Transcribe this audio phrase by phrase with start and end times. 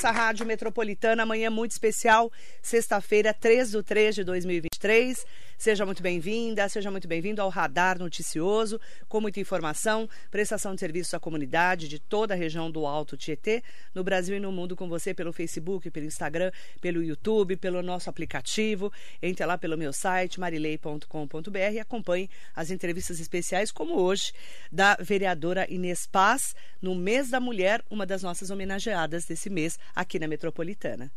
[0.00, 1.24] nossa Rádio Metropolitana.
[1.24, 2.32] Amanhã muito especial,
[2.62, 5.26] sexta-feira, 3 de 3 de 2023.
[5.58, 11.14] Seja muito bem-vinda, seja muito bem-vindo ao Radar Noticioso, com muita informação, prestação de serviço
[11.14, 13.62] à comunidade de toda a região do Alto Tietê,
[13.94, 18.08] no Brasil e no mundo, com você pelo Facebook, pelo Instagram, pelo YouTube, pelo nosso
[18.08, 18.90] aplicativo.
[19.22, 24.32] Entre lá pelo meu site, marilei.com.br e acompanhe as entrevistas especiais, como hoje,
[24.72, 30.18] da vereadora Inês Paz, no mês da mulher, uma das nossas homenageadas desse mês aqui
[30.18, 31.10] na Metropolitana.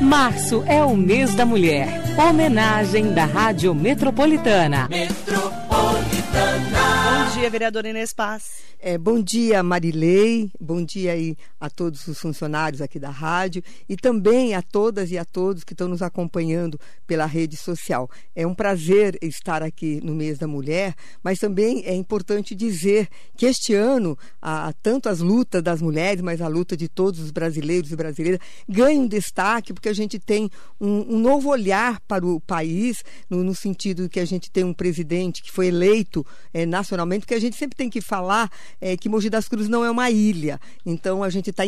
[0.00, 1.88] Março é o mês da mulher.
[2.18, 4.88] Homenagem da Rádio Metropolitana.
[4.88, 7.26] Metropolitana.
[7.26, 8.66] Bom dia, vereadora Inês Paz.
[8.78, 10.50] É, bom dia, Marilei.
[10.60, 15.18] Bom dia aí a todos os funcionários aqui da rádio e também a todas e
[15.18, 18.08] a todos que estão nos acompanhando pela rede social.
[18.34, 23.46] É um prazer estar aqui no mês da mulher, mas também é importante dizer que
[23.46, 27.90] este ano, a, tanto as lutas das mulheres, mas a luta de todos os brasileiros
[27.90, 33.04] e brasileiras ganham destaque porque a gente tem um, um novo olhar para o país,
[33.28, 37.34] no, no, sentido que a gente tem um presidente que foi eleito é, nacionalmente, porque
[37.34, 40.60] a gente sempre tem que falar é, que Mogi das Cruzes não é uma ilha.
[40.84, 41.64] Então a gente está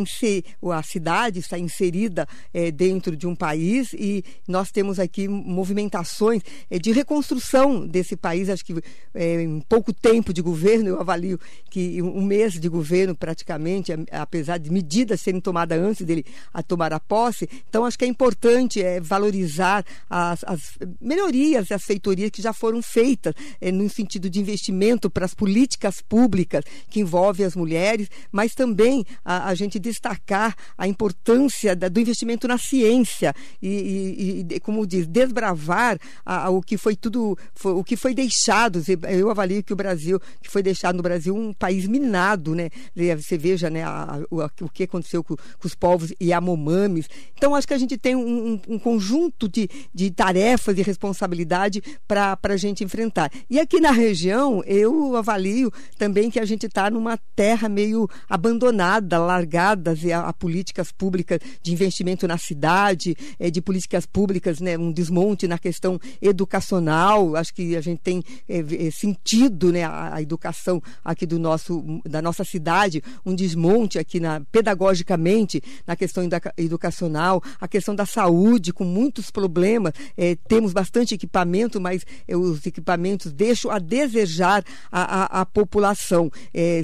[0.73, 6.93] a cidade está inserida é, dentro de um país e nós temos aqui movimentações de
[6.93, 8.49] reconstrução desse país.
[8.49, 8.75] Acho que
[9.15, 11.39] em pouco tempo de governo eu avalio
[11.71, 16.93] que um mês de governo praticamente, apesar de medidas serem tomadas antes dele a tomar
[16.93, 17.49] a posse.
[17.69, 20.61] Então acho que é importante é, valorizar as, as
[21.01, 25.35] melhorias e as feitorias que já foram feitas é, no sentido de investimento para as
[25.35, 31.89] políticas públicas que envolve as mulheres, mas também a, a gente destacar a importância da,
[31.89, 36.97] do investimento na ciência e, e, e como diz, desbravar a, a, o que foi
[36.97, 38.83] tudo, foi, o que foi deixado.
[39.09, 42.71] Eu avalio que o Brasil, que foi deixado no Brasil um país minado, né?
[43.17, 47.09] Você veja, né, a, o, o que aconteceu com, com os povos Yanomamis.
[47.37, 52.39] Então, acho que a gente tem um, um conjunto de, de tarefas e responsabilidade para
[52.43, 53.31] a gente enfrentar.
[53.51, 59.19] E aqui na região, eu avalio também que a gente está numa terra meio abandonada,
[59.19, 64.93] largada a, a, políticas públicas de investimento na cidade, é, de políticas públicas, né, um
[64.93, 67.37] desmonte na questão educacional.
[67.37, 72.01] Acho que a gente tem é, é, sentido né, a, a, educação aqui do nosso,
[72.05, 76.25] da nossa cidade, um desmonte aqui na, pedagogicamente na questão
[76.57, 79.93] educacional, a questão da saúde, com muitos problemas.
[80.17, 86.31] É, temos bastante equipamento, mas é, os equipamentos deixam a desejar a, a, a população.
[86.53, 86.83] É,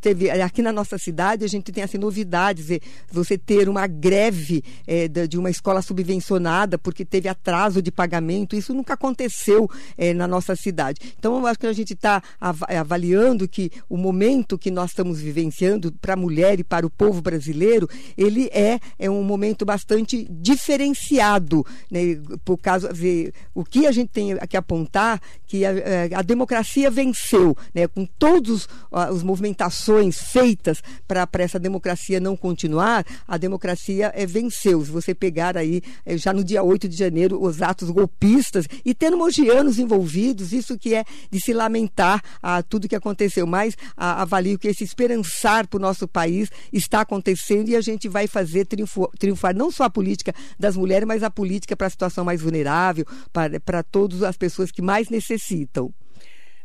[0.00, 2.66] teve, aqui na nossa cidade, a gente tem assim, novidades.
[3.10, 8.74] Você ter uma greve é, de uma escola subvencionada porque teve atraso de pagamento, isso
[8.74, 11.00] nunca aconteceu é, na nossa cidade.
[11.18, 15.92] Então, eu acho que a gente está avaliando que o momento que nós estamos vivenciando
[15.92, 21.66] para a mulher e para o povo brasileiro, ele é, é um momento bastante diferenciado.
[21.90, 22.20] Né?
[22.44, 25.72] Por causa de, o que a gente tem que apontar que a,
[26.16, 27.88] a democracia venceu, né?
[27.88, 28.68] com todos
[29.12, 34.84] os movimentações feitas para essa democracia não continuar, a democracia é, venceu.
[34.84, 38.94] Se você pegar aí, é, já no dia 8 de janeiro, os atos golpistas e
[38.94, 43.46] tendo mogianos envolvidos, isso que é de se lamentar a tudo que aconteceu.
[43.46, 48.08] Mas a, avalio que esse esperançar para o nosso país está acontecendo e a gente
[48.08, 51.90] vai fazer triunfo, triunfar não só a política das mulheres, mas a política para a
[51.90, 55.92] situação mais vulnerável, para, para todas as pessoas que mais necessitam.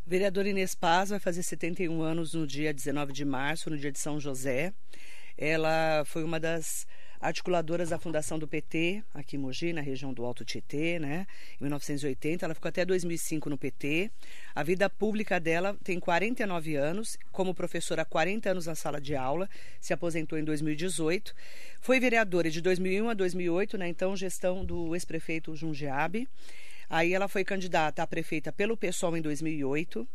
[0.06, 4.00] Vereadora Inês Paz vai fazer 71 anos no dia 19 de março, no dia de
[4.00, 4.74] São José.
[5.38, 6.86] Ela foi uma das
[7.22, 11.28] articuladoras da fundação do PT, aqui em Mogi, na região do Alto Tietê, né?
[11.60, 14.10] Em 1980, ela ficou até 2005 no PT.
[14.56, 19.16] A vida pública dela tem 49 anos, como professora há 40 anos na sala de
[19.16, 19.48] aula,
[19.80, 21.36] se aposentou em 2018.
[21.80, 26.28] Foi vereadora de 2001 a 2008, na então gestão do ex-prefeito Jundiabe.
[26.90, 30.08] Aí ela foi candidata a prefeita pelo PSOL em 2008,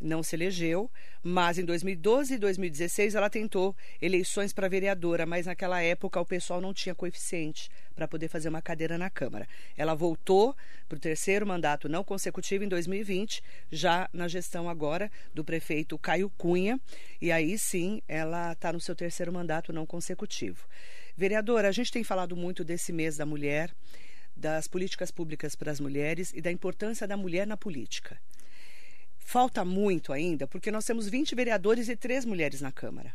[0.00, 0.90] não se elegeu,
[1.22, 6.60] mas em 2012 e 2016 ela tentou eleições para vereadora, mas naquela época o pessoal
[6.60, 9.46] não tinha coeficiente para poder fazer uma cadeira na Câmara.
[9.76, 10.56] Ela voltou
[10.88, 16.30] para o terceiro mandato não consecutivo em 2020, já na gestão agora do prefeito Caio
[16.38, 16.80] Cunha,
[17.20, 20.66] e aí sim ela está no seu terceiro mandato não consecutivo.
[21.16, 23.74] Vereadora, a gente tem falado muito desse mês da mulher
[24.36, 28.16] das políticas públicas para as mulheres e da importância da mulher na política.
[29.30, 33.12] Falta muito ainda, porque nós temos 20 vereadores e três mulheres na Câmara.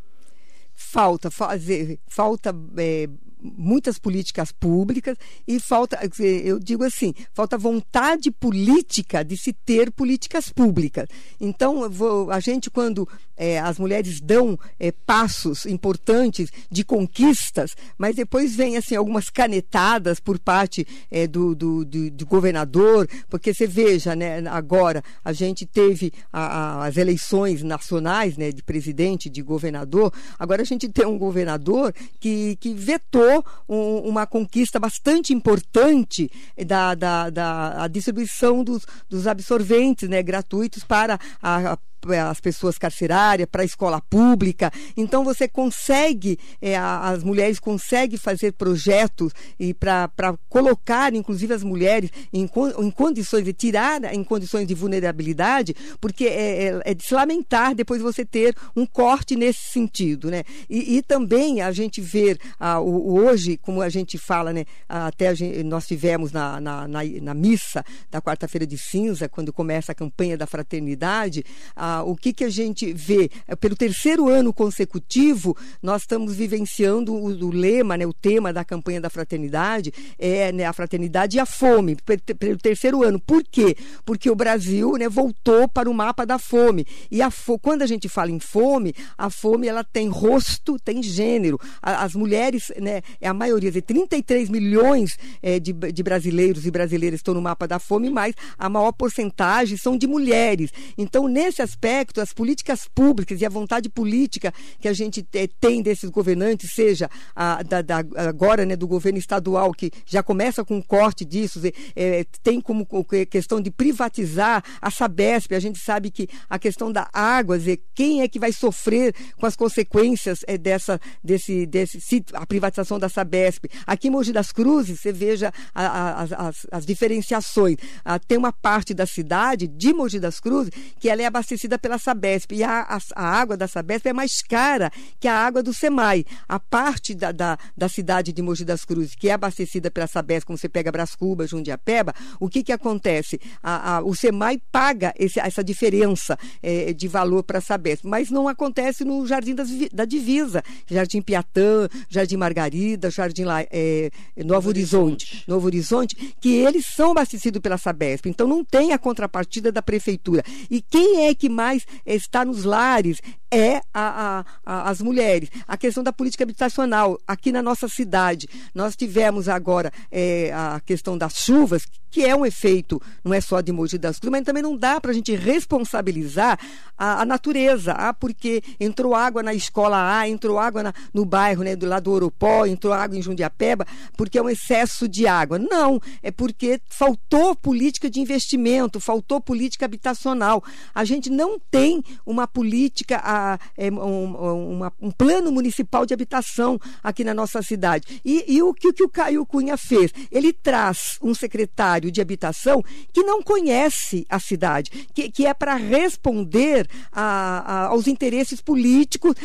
[0.76, 3.08] Falta fazer, falta é,
[3.44, 10.50] muitas políticas públicas e falta, eu digo assim, falta vontade política de se ter políticas
[10.50, 11.08] públicas.
[11.40, 11.82] Então,
[12.30, 18.78] a gente, quando é, as mulheres dão é, passos importantes de conquistas, mas depois vem
[18.78, 24.44] assim algumas canetadas por parte é, do, do, do, do, governador, porque você veja, né,
[24.48, 30.63] agora a gente teve a, a, as eleições nacionais né, de presidente, de governador, agora
[30.64, 36.32] a gente tem um governador que, que vetou um, uma conquista bastante importante
[36.66, 41.78] da, da, da distribuição dos, dos absorventes né, gratuitos para a, a
[42.12, 44.72] as pessoas carcerárias, para a escola pública.
[44.96, 50.10] Então você consegue, é, as mulheres conseguem fazer projetos e para
[50.50, 56.66] colocar, inclusive, as mulheres em, em condições de tirar em condições de vulnerabilidade, porque é,
[56.66, 60.30] é, é, de se lamentar depois você ter um corte nesse sentido.
[60.30, 60.44] Né?
[60.70, 65.34] E, e também a gente ver ah, o, hoje, como a gente fala, né, até
[65.36, 69.96] gente, nós tivemos na, na, na, na missa da quarta-feira de cinza, quando começa a
[69.96, 71.44] campanha da fraternidade,
[71.76, 73.30] a o que, que a gente vê?
[73.48, 78.64] É, pelo terceiro ano consecutivo, nós estamos vivenciando o, o lema, né, o tema da
[78.64, 81.98] campanha da fraternidade, é né, a fraternidade e a fome,
[82.40, 83.20] pelo terceiro ano.
[83.20, 83.76] Por quê?
[84.06, 86.86] Porque o Brasil né, voltou para o mapa da fome.
[87.12, 91.04] E a fo quando a gente fala em fome, a fome ela tem rosto, tem
[91.04, 91.60] gênero.
[91.82, 96.72] A, as mulheres, né, é a maioria, de 33 milhões é, de, de brasileiros e
[96.72, 100.72] brasileiras estão no mapa da fome, mas a maior porcentagem são de mulheres.
[100.98, 105.48] Então, nesse aspecto, aspecto, as políticas públicas e a vontade política que a gente é,
[105.60, 110.64] tem desses governantes, seja a, da, da, agora né, do governo estadual, que já começa
[110.64, 111.60] com um corte disso,
[111.96, 112.88] é, tem como
[113.30, 117.58] questão de privatizar a Sabesp, a gente sabe que a questão da água,
[117.94, 123.10] quem é que vai sofrer com as consequências é, dessa, desse, desse, a privatização da
[123.10, 123.66] Sabesp.
[123.86, 127.78] Aqui em Mogi das Cruzes, você veja a, a, as, as, diferenciações.
[128.06, 131.98] Ah, tem uma parte da cidade, de Mogi das Cruzes, que ela é abastecida pela
[131.98, 132.54] Sabesp.
[132.54, 136.26] E a, a, a, água da Sabesp é mais cara que a água do SEMAI.
[136.48, 140.46] A parte da, da, da cidade de Mogi das Cruzes, que é abastecida pela Sabesp,
[140.46, 143.40] como você pega Brascuba, Jundiapeba, o que, que acontece?
[143.62, 148.48] A, o SEMAI paga esse, essa diferença é, de valor para a Sabesp, mas não
[148.48, 154.10] acontece no Jardim das, da Divisa, Jardim Piatã, Jardim Margarida, Jardim é,
[154.44, 158.28] Novo Horizonte, Novo Horizonte, que eles são abastecidos pela Sabesp.
[158.28, 160.44] Então não tem a contrapartida da prefeitura.
[160.70, 163.22] E quem é que mais mais está nos lares
[163.54, 164.04] é a,
[164.40, 165.50] a, a, as mulheres.
[165.68, 167.20] A questão da política habitacional.
[167.28, 172.46] Aqui na nossa cidade, nós tivemos agora é, a questão das chuvas, que é um
[172.46, 175.36] efeito, não é só de Mogi das Cruzes, mas também não dá para a gente
[175.36, 176.60] responsabilizar
[176.96, 177.94] a, natureza.
[177.94, 182.04] Ah, porque entrou água na escola A, entrou água na, no bairro né, do lado
[182.04, 185.58] do Oropó, entrou água em Jundiapeba, porque é um excesso de água.
[185.58, 190.64] Não, é porque faltou política de investimento, faltou política habitacional.
[190.94, 193.43] A gente não tem uma política, a,
[193.78, 198.22] é, um, uma, um plano municipal de habitação aqui na nossa cidade.
[198.24, 200.12] E, e o que, que o Caio Cunha fez?
[200.32, 205.76] Ele traz um secretário de habitação que não conhece a cidade, que, que é para
[205.76, 207.24] responder a,
[207.66, 209.36] a, aos interesses políticos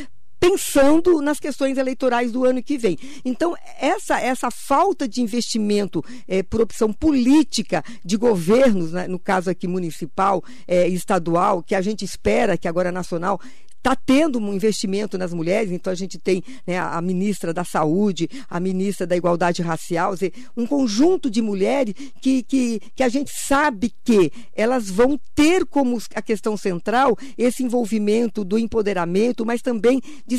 [0.40, 2.96] pensando nas questões eleitorais do ano que vem.
[3.24, 9.50] Então, essa, essa falta de investimento é, por opção política de governos, né, no caso
[9.50, 13.40] aqui municipal é, estadual, que a gente espera que agora nacional
[13.78, 18.28] está tendo um investimento nas mulheres, então a gente tem né, a ministra da Saúde,
[18.48, 23.30] a ministra da Igualdade Racial, dizer, um conjunto de mulheres que, que, que a gente
[23.30, 30.00] sabe que elas vão ter como a questão central esse envolvimento do empoderamento, mas também
[30.26, 30.38] de,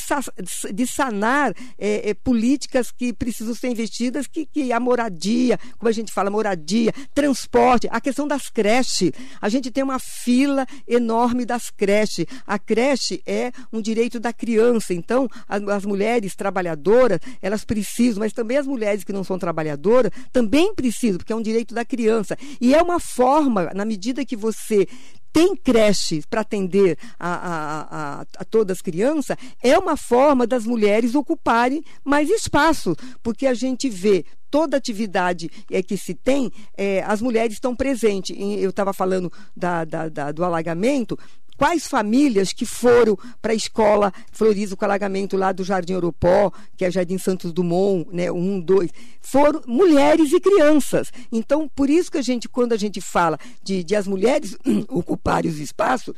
[0.73, 5.93] de sanar é, é, políticas que precisam ser investidas, que, que a moradia, como a
[5.93, 9.11] gente fala, moradia, transporte, a questão das creches.
[9.41, 12.25] A gente tem uma fila enorme das creches.
[12.45, 14.93] A creche é um direito da criança.
[14.93, 20.11] Então, as, as mulheres trabalhadoras, elas precisam, mas também as mulheres que não são trabalhadoras
[20.31, 22.35] também precisam, porque é um direito da criança.
[22.59, 24.87] E é uma forma, na medida que você
[25.31, 30.65] tem creche para atender a, a, a, a, todas as crianças, é uma forma das
[30.65, 37.03] mulheres ocuparem mais espaço, porque a gente vê toda atividade é, que se tem, é,
[37.03, 38.35] as mulheres estão presentes.
[38.39, 41.17] Eu estava falando da, da, da, do alagamento,
[41.59, 46.85] quais famílias que foram para a escola Florizo com alagamento lá do Jardim Europó, que
[46.85, 48.89] é Jardim Santos Dumont, né, um, dois,
[49.19, 51.11] foram mulheres e crianças.
[51.29, 55.51] Então, por isso que a gente, quando a gente fala de, de as mulheres ocuparem
[55.51, 56.15] os espaços,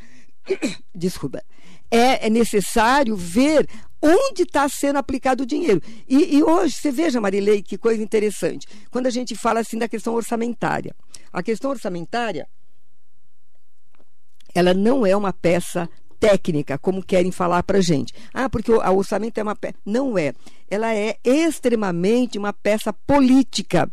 [0.94, 1.44] desculpa,
[1.90, 3.68] é, é necessário ver
[4.00, 5.82] onde está sendo aplicado o dinheiro.
[6.08, 8.68] E, e, hoje, você veja, Marilei, que coisa interessante.
[8.92, 10.96] Quando a gente fala assim da questão orçamentária.
[11.34, 12.48] A questão orçamentária,
[14.54, 15.90] ela não é uma peça
[16.20, 18.14] técnica, como querem falar para gente.
[18.34, 19.76] Ah, porque o orçamento é uma peça.
[19.84, 20.34] Não é.
[20.70, 23.92] Ela é extremamente uma peça política.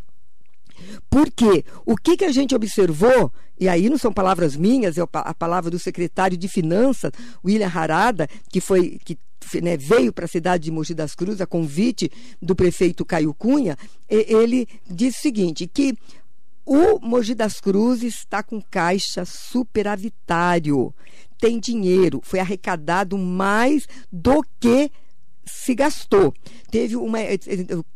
[1.11, 5.35] Porque o que, que a gente observou, e aí não são palavras minhas, é a
[5.35, 7.11] palavra do secretário de Finanças,
[7.45, 9.19] William Harada, que foi que
[9.63, 12.11] né, veio para a cidade de Mogi das Cruzes a convite
[12.41, 13.77] do prefeito Caio Cunha,
[14.09, 15.95] ele disse o seguinte, que
[16.71, 20.95] o Mogi das Cruzes está com caixa superavitário,
[21.41, 24.93] tem dinheiro, foi arrecadado mais do que
[25.49, 26.33] se gastou.
[26.71, 27.39] Teve uma é, é,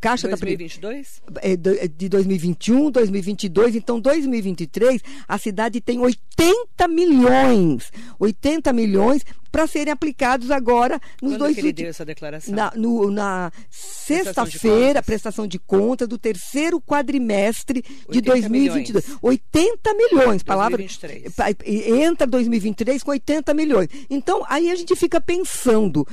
[0.00, 1.22] caixa 2022?
[1.30, 9.66] da é, de 2021, 2022, então 2023 a cidade tem 80 milhões, 80 milhões para
[9.66, 12.54] serem aplicados agora nos Quando dois que ele deu essa declaração?
[12.54, 19.04] Na, no, na sexta-feira, prestação de conta do terceiro quadrimestre de 2022.
[19.04, 19.18] Milhões.
[19.20, 22.00] 80 milhões, palavra 2023.
[22.02, 23.88] entra 2023 com 80 milhões.
[24.08, 26.06] Então, aí a gente fica pensando,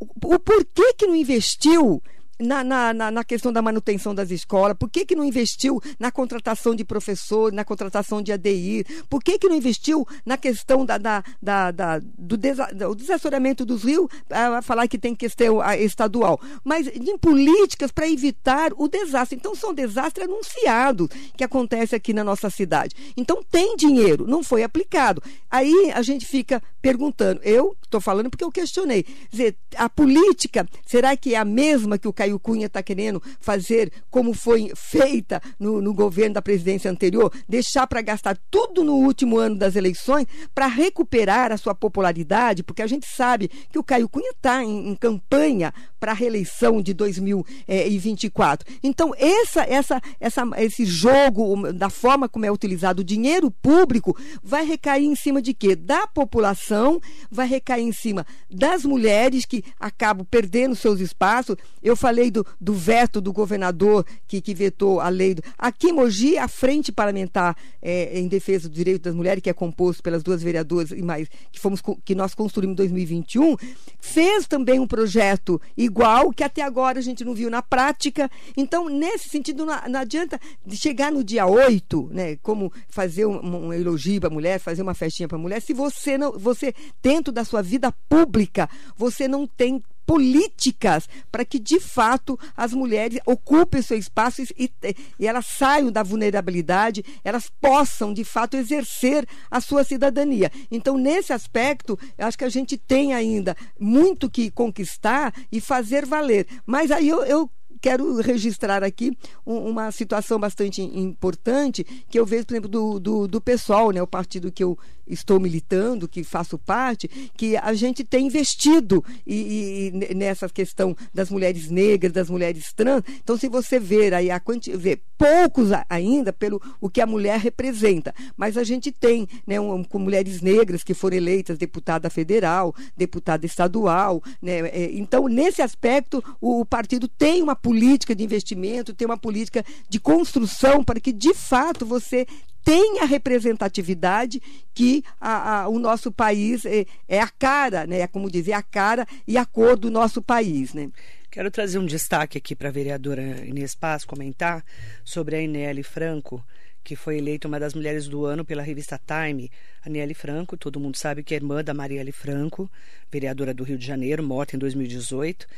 [0.00, 2.02] o porquê que não investiu
[2.38, 4.76] na, na, na, questão da manutenção das escolas?
[4.78, 8.84] Por que, que não investiu na contratação de professores, na contratação de ADI?
[9.08, 13.84] Por que, que não investiu na questão da, da, da, da do, desa, do dos
[13.84, 19.36] rios, a falar que tem questão estadual, mas em políticas para evitar o desastre.
[19.36, 22.94] Então, são desastres anunciados que acontecem aqui na nossa cidade.
[23.16, 25.22] Então, tem dinheiro, não foi aplicado.
[25.50, 31.16] Aí a gente fica perguntando, eu estou falando porque eu questionei, dizer, a política, será
[31.16, 35.80] que é a mesma que o Caio Cunha está querendo fazer como foi feita no,
[35.80, 40.66] no governo da presidência anterior, deixar para gastar tudo no último ano das eleições para
[40.66, 44.94] recuperar a sua popularidade, porque a gente sabe que o Caio Cunha está em, em,
[44.96, 48.66] campanha para a reeleição de 2024.
[48.82, 54.64] Então, essa, essa, essa, esse jogo, da forma como é utilizado o dinheiro público, vai
[54.66, 55.76] recair em cima de quê?
[55.76, 61.56] Da população, vai recair em cima das mulheres que acabam perdendo seus espaços.
[61.82, 65.34] Eu falei falei do, do veto do governador que, que vetou a lei.
[65.34, 65.42] Do...
[65.58, 69.52] Aqui em Mogi, a Frente Parlamentar é, em Defesa do Direito das Mulheres, que é
[69.52, 73.56] composto pelas duas vereadoras e mais, que, fomos, que nós construímos em 2021,
[74.00, 78.30] fez também um projeto igual, que até agora a gente não viu na prática.
[78.56, 83.72] Então, nesse sentido, não, não adianta chegar no dia 8, né, como fazer um, um
[83.72, 87.30] elogio para a mulher, fazer uma festinha para a mulher, se você não, você dentro
[87.32, 93.82] da sua vida pública, você não tem políticas para que, de fato, as mulheres ocupem
[93.82, 94.70] seu espaço e,
[95.18, 100.50] e, elas saiam da vulnerabilidade, elas possam, de fato, exercer a sua cidadania.
[100.70, 106.06] Então, nesse aspecto, eu acho que a gente tem ainda muito que conquistar e fazer
[106.06, 106.46] valer.
[106.64, 112.54] Mas aí eu, eu quero registrar aqui uma situação bastante importante que eu vejo, por
[112.54, 117.08] exemplo, do, do, do pessoal, né, o partido que eu estou militando, que faço parte,
[117.36, 123.02] que a gente tem investido e, e nessa questão das mulheres negras, das mulheres trans.
[123.22, 127.38] Então, se você ver aí a quantidade, ver poucos ainda pelo o que a mulher
[127.38, 132.74] representa, mas a gente tem, né, um, com mulheres negras que foram eleitas deputada federal,
[132.96, 138.94] deputada estadual, né, é, então nesse aspecto o, o partido tem uma política de investimento,
[138.94, 142.24] tem uma política de construção para que de fato você
[142.62, 144.40] tem a representatividade
[144.72, 148.00] que a, a, o nosso país é, é, a cara, né?
[148.02, 150.90] É como dizer, a cara e a cor do nosso país, né?
[151.28, 154.64] Quero trazer um destaque aqui para a vereadora Inês Paz comentar
[155.04, 156.44] sobre a Ineli Franco,
[156.86, 159.50] que foi eleita uma das mulheres do ano pela revista Time.
[159.84, 162.70] Aniele Franco, todo mundo sabe que é irmã da Marielle Franco,
[163.10, 165.48] vereadora do Rio de Janeiro, morta em 2018.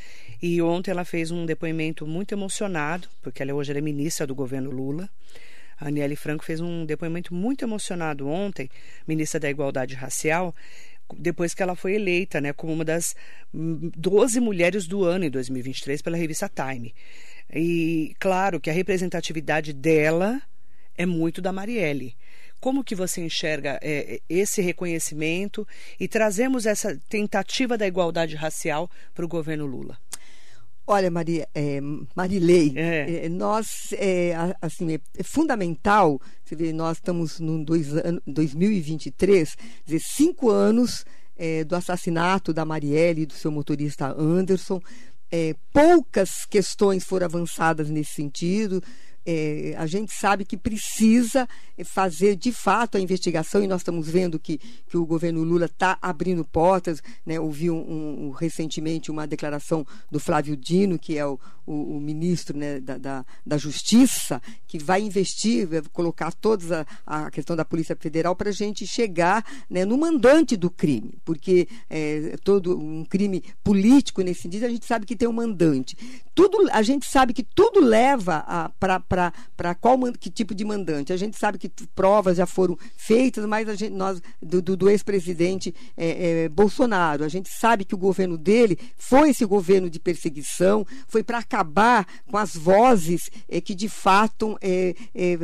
[0.40, 4.70] E ontem ela fez um depoimento muito emocionado, porque ela hoje é ministra do governo
[4.70, 5.06] Lula.
[5.78, 8.70] A Aniele Franco fez um depoimento muito emocionado ontem,
[9.06, 10.54] ministra da Igualdade Racial,
[11.14, 13.14] depois que ela foi eleita né, como uma das
[13.52, 16.94] 12 mulheres do ano em 2023 pela revista Time.
[17.52, 20.40] E claro que a representatividade dela
[20.98, 22.14] é muito da Marielle.
[22.60, 25.66] Como que você enxerga é, esse reconhecimento
[25.98, 29.96] e trazemos essa tentativa da igualdade racial para o governo Lula?
[30.90, 31.80] Olha, Maria, é,
[32.16, 33.26] Marilei, é.
[33.26, 37.88] É, nós, é, assim, é, é, fundamental, você vê, nós estamos no dois,
[38.26, 41.04] 2023, dizer, cinco anos
[41.36, 44.80] é, do assassinato da Marielle e do seu motorista Anderson,
[45.74, 48.82] poucas questões foram avançadas nesse sentido,
[49.30, 51.46] é, a gente sabe que precisa
[51.84, 54.58] fazer de fato a investigação e nós estamos vendo que,
[54.88, 57.02] que o governo Lula está abrindo portas.
[57.26, 57.38] Né?
[57.38, 62.56] Ouvi um, um, recentemente uma declaração do Flávio Dino, que é o, o, o ministro
[62.56, 67.66] né, da, da, da, Justiça, que vai investir, vai colocar toda a, a questão da
[67.66, 73.04] Polícia Federal para a gente chegar né, no mandante do crime, porque é, todo um
[73.04, 75.96] crime político nesse sentido, a gente sabe que tem um mandante.
[76.34, 79.00] Tudo, a gente sabe que tudo leva para
[79.80, 81.12] qual que tipo de mandante.
[81.12, 84.90] A gente sabe que provas já foram feitas, mas a gente, nós do, do, do
[84.90, 89.98] ex-presidente é, é, Bolsonaro, a gente sabe que o governo dele foi esse governo de
[89.98, 95.38] perseguição, foi para acabar com as vozes é, que de fato é, é,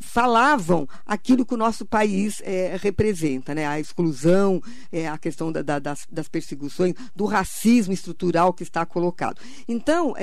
[0.00, 3.66] falavam aquilo que o nosso país é, representa, né?
[3.66, 4.62] a exclusão,
[5.10, 9.40] a questão da, da, das, das perseguições, do racismo estrutural que está colocado.
[9.68, 10.14] Então,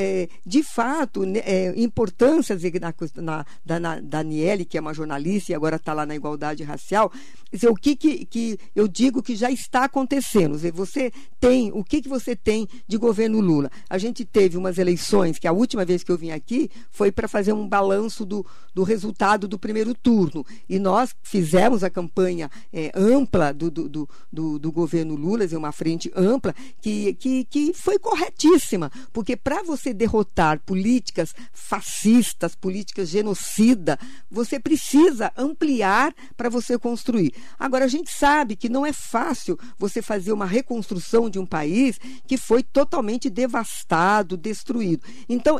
[0.45, 1.41] de fato, né,
[1.75, 6.63] importância na, da, na, Daniele, que é uma jornalista e agora está lá na igualdade
[6.63, 7.11] racial,
[7.51, 10.53] dizer, o que, que, que eu digo que já está acontecendo.
[10.53, 13.69] Dizer, você tem, o que, que você tem de governo Lula?
[13.89, 17.27] A gente teve umas eleições, que a última vez que eu vim aqui foi para
[17.27, 20.45] fazer um balanço do, do resultado do primeiro turno.
[20.67, 25.71] E nós fizemos a campanha é, ampla do, do, do, do, governo Lula, dizer, uma
[25.71, 32.68] frente ampla, que, que, que foi corretíssima, porque para você derrotar políticas fascistas, políticas
[33.05, 33.97] genocida,
[34.29, 37.33] você precisa ampliar para você construir.
[37.57, 41.99] Agora, a gente sabe que não é fácil você fazer uma reconstrução de um país
[42.27, 45.03] que foi totalmente devastado, destruído.
[45.27, 45.59] Então,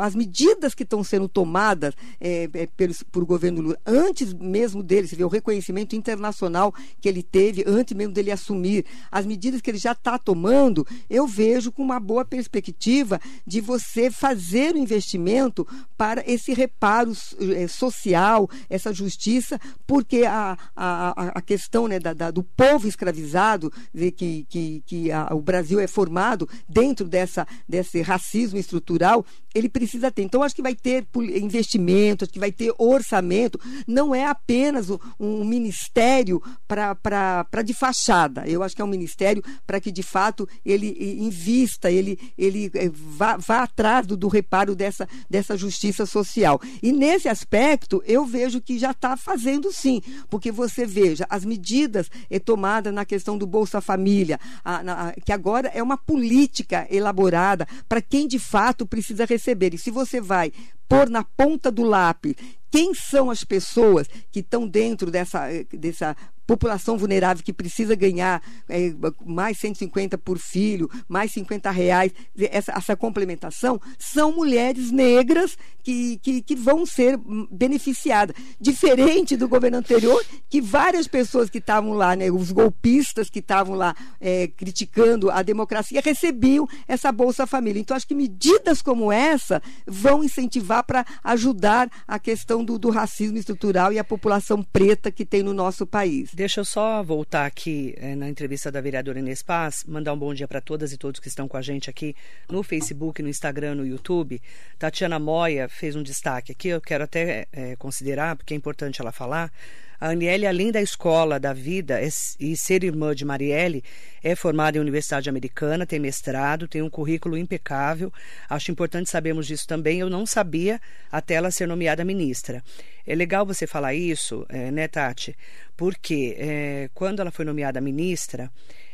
[0.00, 5.06] as medidas que estão sendo tomadas é, é, pelo, por governo Lula, antes mesmo dele,
[5.06, 9.70] você vê o reconhecimento internacional que ele teve, antes mesmo dele assumir, as medidas que
[9.70, 15.66] ele já está tomando, eu vejo com uma boa perspectiva de você fazer o investimento
[15.96, 22.30] para esse reparo eh, social, essa justiça, porque a, a, a questão né, da, da,
[22.30, 23.72] do povo escravizado,
[24.16, 30.10] que, que, que a, o Brasil é formado dentro dessa, desse racismo estrutural, ele precisa
[30.10, 30.22] ter.
[30.22, 33.58] Então, acho que vai ter investimento, acho que vai ter orçamento.
[33.86, 38.46] Não é apenas um ministério para de fachada.
[38.46, 42.90] Eu acho que é um ministério para que, de fato, ele invista, ele, ele eh,
[42.92, 46.60] vá, vá atrás do, do reparo dessa, dessa justiça social.
[46.82, 52.10] E nesse aspecto, eu vejo que já está fazendo sim, porque você veja, as medidas
[52.30, 57.66] é, tomadas na questão do Bolsa Família, a, na, que agora é uma política elaborada
[57.88, 59.74] para quem de fato precisa receber.
[59.74, 60.52] E se você vai
[60.88, 62.34] pôr na ponta do lápis
[62.70, 66.16] quem são as pessoas que estão dentro dessa, eh, dessa
[66.48, 68.90] população vulnerável que precisa ganhar é,
[69.26, 76.40] mais 150 por filho, mais 50 reais, essa, essa complementação, são mulheres negras que, que,
[76.40, 77.18] que, vão ser
[77.50, 78.34] beneficiadas.
[78.58, 83.74] Diferente do governo anterior, que várias pessoas que estavam lá, né, os golpistas que estavam
[83.74, 87.80] lá é, criticando a democracia, recebiam essa Bolsa Família.
[87.80, 93.36] Então, acho que medidas como essa vão incentivar para ajudar a questão do, do racismo
[93.36, 96.37] estrutural e a população preta que tem no nosso país.
[96.38, 100.32] Deixa eu só voltar aqui é, na entrevista da vereadora Inês Paz, mandar um bom
[100.32, 102.14] dia para todas e todos que estão com a gente aqui
[102.48, 104.40] no Facebook, no Instagram, no YouTube.
[104.78, 109.10] Tatiana Moya fez um destaque aqui, eu quero até é, considerar, porque é importante ela
[109.10, 109.52] falar.
[110.00, 112.00] A Aniele, além da escola da vida
[112.38, 113.82] e ser irmã de Marielle,
[114.22, 118.12] é formada em Universidade Americana, tem mestrado, tem um currículo impecável.
[118.48, 119.98] Acho importante sabermos disso também.
[119.98, 120.80] Eu não sabia
[121.10, 122.62] até ela ser nomeada ministra.
[123.04, 125.36] É legal você falar isso, é, né, Tati?
[125.76, 128.50] Porque é, quando ela foi nomeada ministra,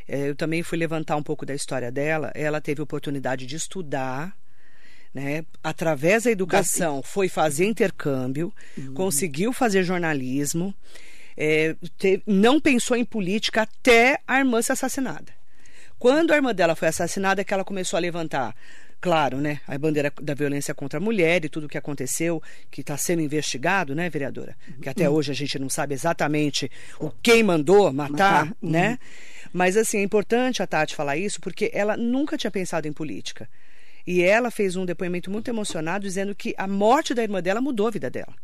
[0.09, 2.31] é, eu também fui levantar um pouco da história dela.
[2.35, 4.35] Ela teve oportunidade de estudar
[5.14, 5.44] né?
[5.62, 8.94] Através da educação, foi fazer intercâmbio, uhum.
[8.94, 10.74] conseguiu fazer jornalismo,
[11.37, 11.77] é,
[12.27, 15.33] não pensou em política até a irmã ser assassinada.
[15.98, 18.55] Quando a irmã dela foi assassinada, é que ela começou a levantar
[19.00, 22.81] claro, né, a bandeira da violência contra a mulher e tudo o que aconteceu, que
[22.81, 24.57] está sendo investigado, né, vereadora?
[24.81, 25.16] Que até uhum.
[25.16, 28.57] hoje a gente não sabe exatamente o quem mandou matar, matar.
[28.62, 28.90] né?
[28.92, 29.50] Uhum.
[29.53, 33.46] Mas assim, é importante a Tati falar isso porque ela nunca tinha pensado em política.
[34.07, 37.87] E ela fez um depoimento muito emocionado dizendo que a morte da irmã dela mudou
[37.87, 38.35] a vida dela.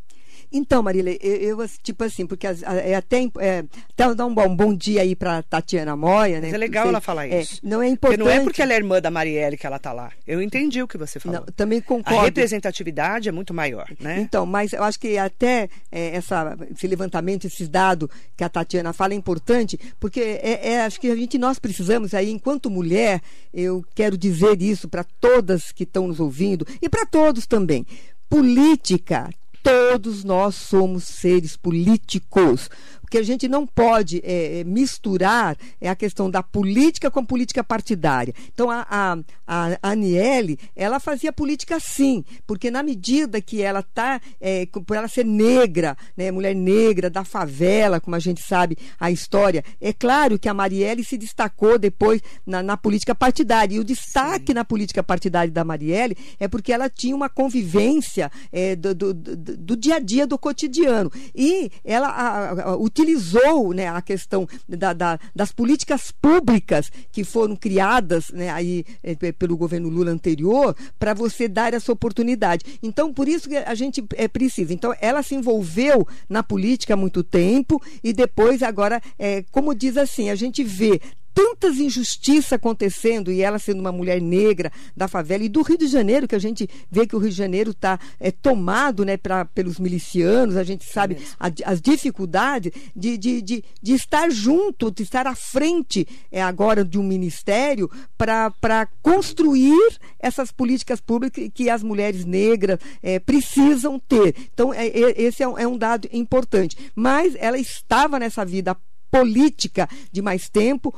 [0.51, 4.75] Então, Marília, eu, eu, tipo assim, porque é até, é, até dar um bom, bom
[4.75, 6.47] dia aí para Tatiana Moia, né?
[6.47, 7.59] Mas é legal ela falar é, isso.
[7.63, 8.19] não é importante.
[8.19, 10.11] Porque não é porque ela é irmã da Marielle que ela está lá.
[10.27, 11.39] Eu entendi o que você falou.
[11.39, 12.19] Não, também concordo.
[12.19, 14.19] A representatividade é muito maior, né?
[14.19, 18.91] Então, mas eu acho que até é, essa, esse levantamento, esses dados que a Tatiana
[18.91, 23.21] fala é importante, porque é, é, acho que a gente nós precisamos aí, enquanto mulher,
[23.53, 27.85] eu quero dizer isso para todas que estão nos ouvindo e para todos também
[28.31, 29.29] política,
[29.63, 32.69] todos nós somos seres políticos
[33.11, 37.23] que a gente não pode é, é, misturar é a questão da política com a
[37.23, 38.33] política partidária.
[38.53, 44.21] Então, a, a, a Aniele, ela fazia política sim, porque na medida que ela está,
[44.39, 49.11] é, por ela ser negra, né, mulher negra, da favela, como a gente sabe a
[49.11, 53.75] história, é claro que a Marielle se destacou depois na, na política partidária.
[53.75, 54.53] E o destaque sim.
[54.53, 59.35] na política partidária da Marielle é porque ela tinha uma convivência é, do, do, do,
[59.35, 61.11] do, dia a dia, do cotidiano.
[61.35, 67.55] E ela a, a, utilizou né, a questão da, da, das políticas públicas que foram
[67.55, 72.79] criadas né, aí, é, pelo governo Lula anterior para você dar essa oportunidade.
[72.81, 74.73] Então, por isso que a gente é, precisa.
[74.73, 79.97] Então, ela se envolveu na política há muito tempo e depois, agora, é, como diz
[79.97, 81.01] assim, a gente vê
[81.33, 85.87] tantas injustiças acontecendo e ela sendo uma mulher negra da favela e do Rio de
[85.87, 89.45] Janeiro que a gente vê que o Rio de Janeiro está é, tomado né pra,
[89.45, 95.03] pelos milicianos a gente sabe a, as dificuldades de, de, de, de, estar junto de
[95.03, 101.83] estar à frente é, agora de um ministério para construir essas políticas públicas que as
[101.83, 104.35] mulheres negras é, precisam ter.
[104.53, 106.77] Então é, é esse é um, é um dado importante.
[106.95, 108.75] Mas ela estava nessa vida
[109.11, 110.93] política de mais tempo,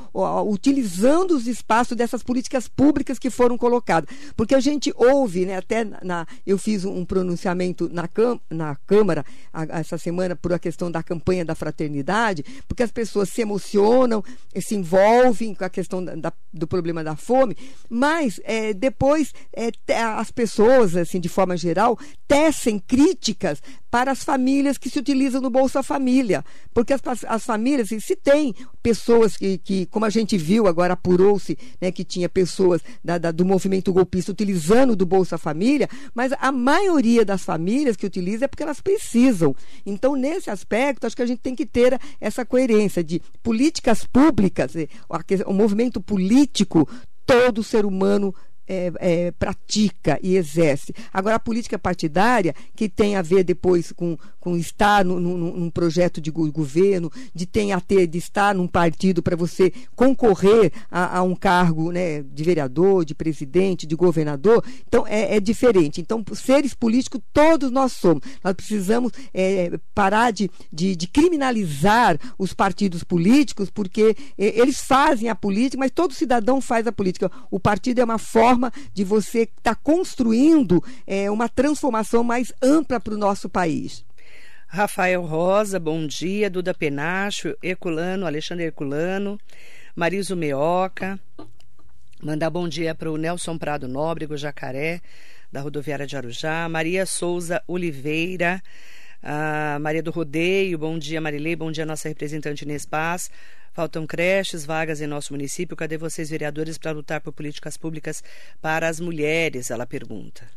[0.46, 4.08] utilizando os espaços dessas políticas públicas que foram colocadas.
[4.36, 8.08] Porque a gente ouve, né, até na, eu fiz um pronunciamento na,
[8.48, 13.28] na Câmara a, essa semana por a questão da campanha da fraternidade, porque as pessoas
[13.28, 14.22] se emocionam,
[14.60, 17.56] se envolvem com a questão da, da, do problema da fome,
[17.90, 21.98] mas é, depois é, as pessoas, assim, de forma geral,
[22.28, 23.60] tecem críticas
[23.94, 28.52] para as famílias que se utilizam no Bolsa Família, porque as, as famílias, se tem
[28.82, 33.30] pessoas que, que como a gente viu, agora apurou-se né, que tinha pessoas da, da,
[33.30, 38.48] do movimento golpista utilizando do Bolsa Família, mas a maioria das famílias que utiliza é
[38.48, 39.54] porque elas precisam.
[39.86, 44.72] Então, nesse aspecto, acho que a gente tem que ter essa coerência de políticas públicas,
[45.46, 46.88] o movimento político,
[47.24, 48.34] todo ser humano
[48.68, 50.94] é, é, pratica e exerce.
[51.12, 55.70] Agora, a política partidária, que tem a ver depois com, com estar no, no, num
[55.70, 61.18] projeto de governo, de, tem a ter, de estar num partido para você concorrer a,
[61.18, 66.00] a, um cargo né, de vereador, de presidente, de governador, então é, é, diferente.
[66.00, 68.22] Então, seres políticos, todos nós somos.
[68.42, 75.28] Nós precisamos é, parar de, de, de, criminalizar os partidos políticos, porque é, eles fazem
[75.28, 77.30] a política, mas todo cidadão faz a política.
[77.50, 82.52] O partido é uma forma forma de você estar tá construindo é, uma transformação mais
[82.62, 84.04] ampla para o nosso país.
[84.68, 86.48] Rafael Rosa, bom dia.
[86.48, 89.38] Duda Penacho, Herculano, Alexandre Herculano,
[89.94, 91.18] Mariso Meoca.
[92.22, 95.00] Mandar bom dia para o Nelson Prado Nóbrego, Jacaré,
[95.52, 96.68] da rodoviária de Arujá.
[96.68, 98.62] Maria Souza Oliveira,
[99.80, 102.86] Maria do Rodeio, bom dia, Marilei, bom dia, nossa representante Inês.
[103.74, 105.76] Faltam creches, vagas em nosso município.
[105.76, 108.22] Cadê vocês, vereadores, para lutar por políticas públicas
[108.62, 109.68] para as mulheres?
[109.68, 110.48] Ela pergunta.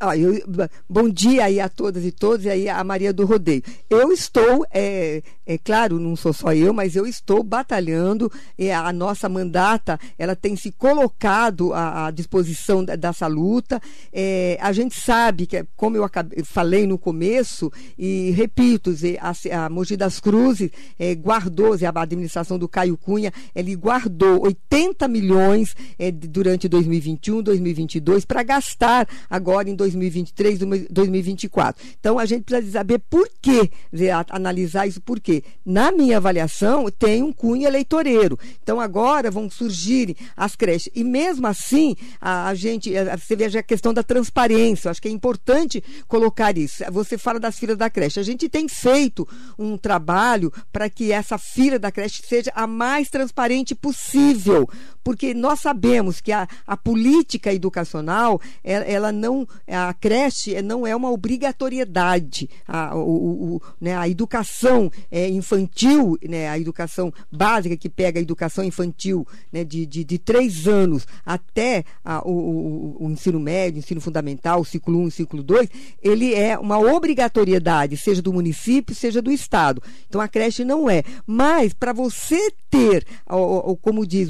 [0.00, 0.42] Ah, eu,
[0.90, 3.62] bom dia aí a todas e todos, e aí a Maria do Rodeio.
[3.88, 8.92] Eu estou, é, é claro, não sou só eu, mas eu estou batalhando, é, a
[8.92, 13.80] nossa mandata, ela tem se colocado à, à disposição dessa luta.
[14.12, 19.70] É, a gente sabe que, como eu acabei, falei no começo, e repito, a, a
[19.70, 26.10] Mogi das Cruzes é, guardou, a administração do Caio Cunha, ele guardou 80 milhões é,
[26.10, 30.58] durante 2021, 2022, para gastar agora em 2022 2023,
[30.90, 31.84] 2024.
[31.98, 33.70] Então, a gente precisa saber por quê,
[34.30, 35.42] analisar isso por quê.
[35.64, 38.38] Na minha avaliação, tem um cunho eleitoreiro.
[38.62, 40.90] Então, agora vão surgir as creches.
[40.94, 44.88] E mesmo assim, a, a gente, você veja a questão da transparência.
[44.88, 46.82] Eu acho que é importante colocar isso.
[46.90, 48.20] Você fala das filas da creche.
[48.20, 49.26] A gente tem feito
[49.58, 54.68] um trabalho para que essa fila da creche seja a mais transparente possível,
[55.02, 60.94] porque nós sabemos que a, a política educacional, ela, ela não, a creche não é
[60.94, 62.48] uma obrigatoriedade.
[62.66, 68.22] A, o, o, né, a educação é, infantil, né, a educação básica que pega a
[68.22, 74.00] educação infantil né, de, de, de três anos até a, o, o, ensino médio, ensino
[74.00, 75.68] fundamental, o ciclo 1 e ciclo 2,
[76.02, 79.82] ele é uma obrigatoriedade, seja do município, seja do Estado.
[80.08, 81.02] Então a creche não é.
[81.26, 83.06] Mas para você ter,
[83.82, 84.28] como diz,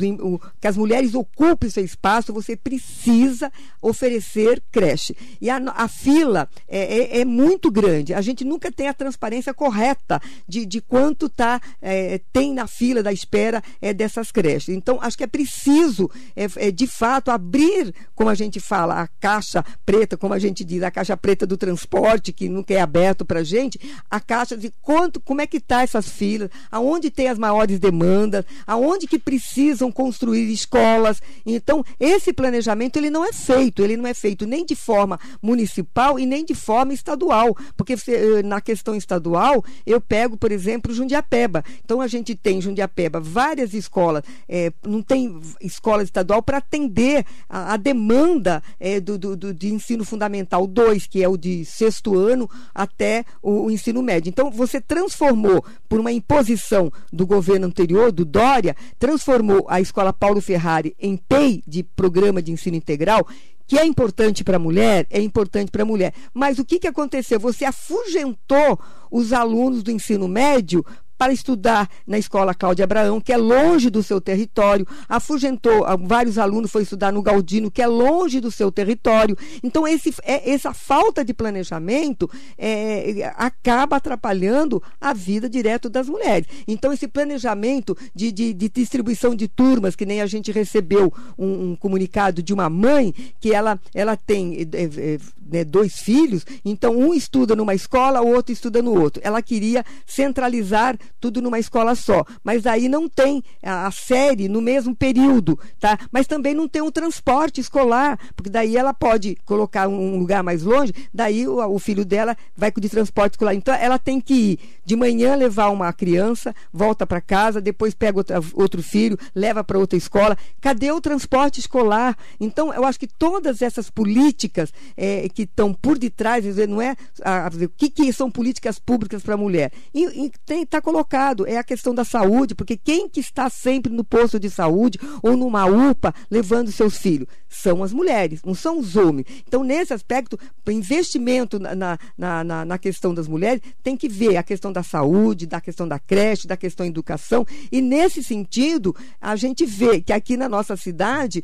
[0.61, 5.17] que as mulheres ocupem seu espaço, você precisa oferecer creche.
[5.41, 8.15] E a, a fila é, é, é, muito grande.
[8.15, 13.03] A gente nunca tem a transparência correta de, de quanto tá, é, tem na fila
[13.03, 14.75] da espera é, dessas creches.
[14.75, 19.09] Então, acho que é preciso, é, é, de fato, abrir, como a gente fala, a
[19.21, 23.25] caixa preta, como a gente diz, a caixa preta do transporte, que nunca é aberto
[23.25, 27.29] para a gente, a caixa de quanto, como é que está essas filas, aonde tem
[27.29, 31.21] as maiores demandas, aonde que precisam construir escolas.
[31.45, 36.19] Então, esse planejamento ele não é feito, ele não é feito nem de forma municipal
[36.19, 40.93] e nem de forma estadual, porque você, eh, na questão estadual, eu pego, por exemplo,
[40.93, 41.65] Jundiapeba.
[41.85, 47.25] Então, a gente tem em Jundiapeba várias escolas, é, não tem escola estadual para atender
[47.49, 51.65] a, a demanda é, do, do, do, de ensino fundamental 2, que é o de
[51.65, 54.29] sexto ano, até o, o ensino médio.
[54.29, 60.41] Então, você transformou, por uma imposição do governo anterior, do Dória, transformou a escola Paulo
[60.41, 63.27] Ferrari em PEI, de Programa de Ensino Integral,
[63.67, 66.13] que é importante para a mulher, é importante para a mulher.
[66.33, 67.41] Mas o que, que aconteceu?
[67.41, 68.79] Você afugentou
[69.11, 70.85] os alunos do ensino médio
[71.17, 76.71] para estudar na escola Cláudia Abraão, que é longe do seu território, afugentou vários alunos,
[76.71, 79.37] foi estudar no Galdino, que é longe do seu território.
[79.63, 86.47] Então, esse, é, essa falta de planejamento é, acaba atrapalhando a vida direto das mulheres.
[86.67, 91.71] Então, esse planejamento de, de, de distribuição de turmas, que nem a gente recebeu um,
[91.71, 96.97] um, comunicado de uma mãe, que ela, ela tem é, é, né, dois filhos, então
[96.97, 99.23] um estuda numa escola, o outro estuda no outro.
[99.25, 102.25] Ela queria centralizar tudo numa escola só.
[102.43, 105.99] Mas aí não tem a, a série no mesmo período, tá?
[106.11, 110.63] Mas também não tem um transporte escolar, porque daí ela pode colocar um lugar mais
[110.63, 113.55] longe, daí o, o filho dela vai de transporte escolar.
[113.55, 118.19] Então ela tem que ir de manhã levar uma criança, volta para casa, depois pega
[118.19, 120.37] outra, outro filho, leva para outra escola.
[120.61, 122.17] Cadê o transporte escolar?
[122.39, 127.47] Então eu acho que todas essas políticas é, que estão por detrás, não é a,
[127.47, 129.73] a, o que, que são políticas públicas para a mulher?
[129.93, 134.39] E está colocado, é a questão da saúde, porque quem que está sempre no posto
[134.39, 137.29] de saúde ou numa UPA levando seus filhos?
[137.49, 139.27] São as mulheres, não são os homens.
[139.47, 144.43] Então, nesse aspecto, investimento na, na, na, na questão das mulheres tem que ver a
[144.43, 147.47] questão da saúde, da questão da creche, da questão da educação.
[147.71, 151.43] E nesse sentido, a gente vê que aqui na nossa cidade,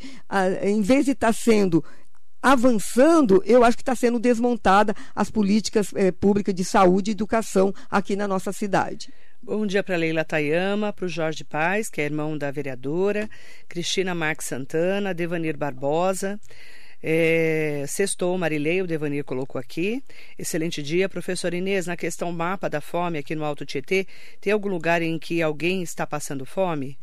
[0.63, 1.85] em vez de estar tá sendo
[2.43, 7.75] avançando, eu acho que está sendo desmontada as políticas eh, públicas de saúde e educação
[7.91, 9.13] aqui na nossa cidade.
[9.43, 13.29] Bom dia para Leila Tayama, para o Jorge Paz, que é irmão da vereadora,
[13.69, 16.39] Cristina Marques Santana, Devanir Barbosa.
[17.03, 20.05] É, sextou, Marilei, o Devanir colocou aqui.
[20.39, 21.87] Excelente dia, professor Inês.
[21.87, 24.07] Na questão mapa da fome aqui no Alto Tietê,
[24.41, 26.99] tem algum lugar em que alguém está passando fome?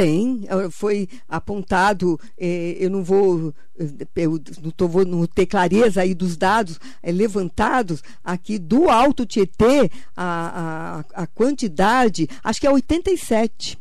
[0.00, 5.44] Tem, eh, foi apontado, eh, eu não vou, eh, eu não, tô, vou não ter
[5.44, 12.66] clareza aí dos dados levantados aqui do Alto Tietê, a, a, a quantidade, acho que
[12.66, 13.78] é 87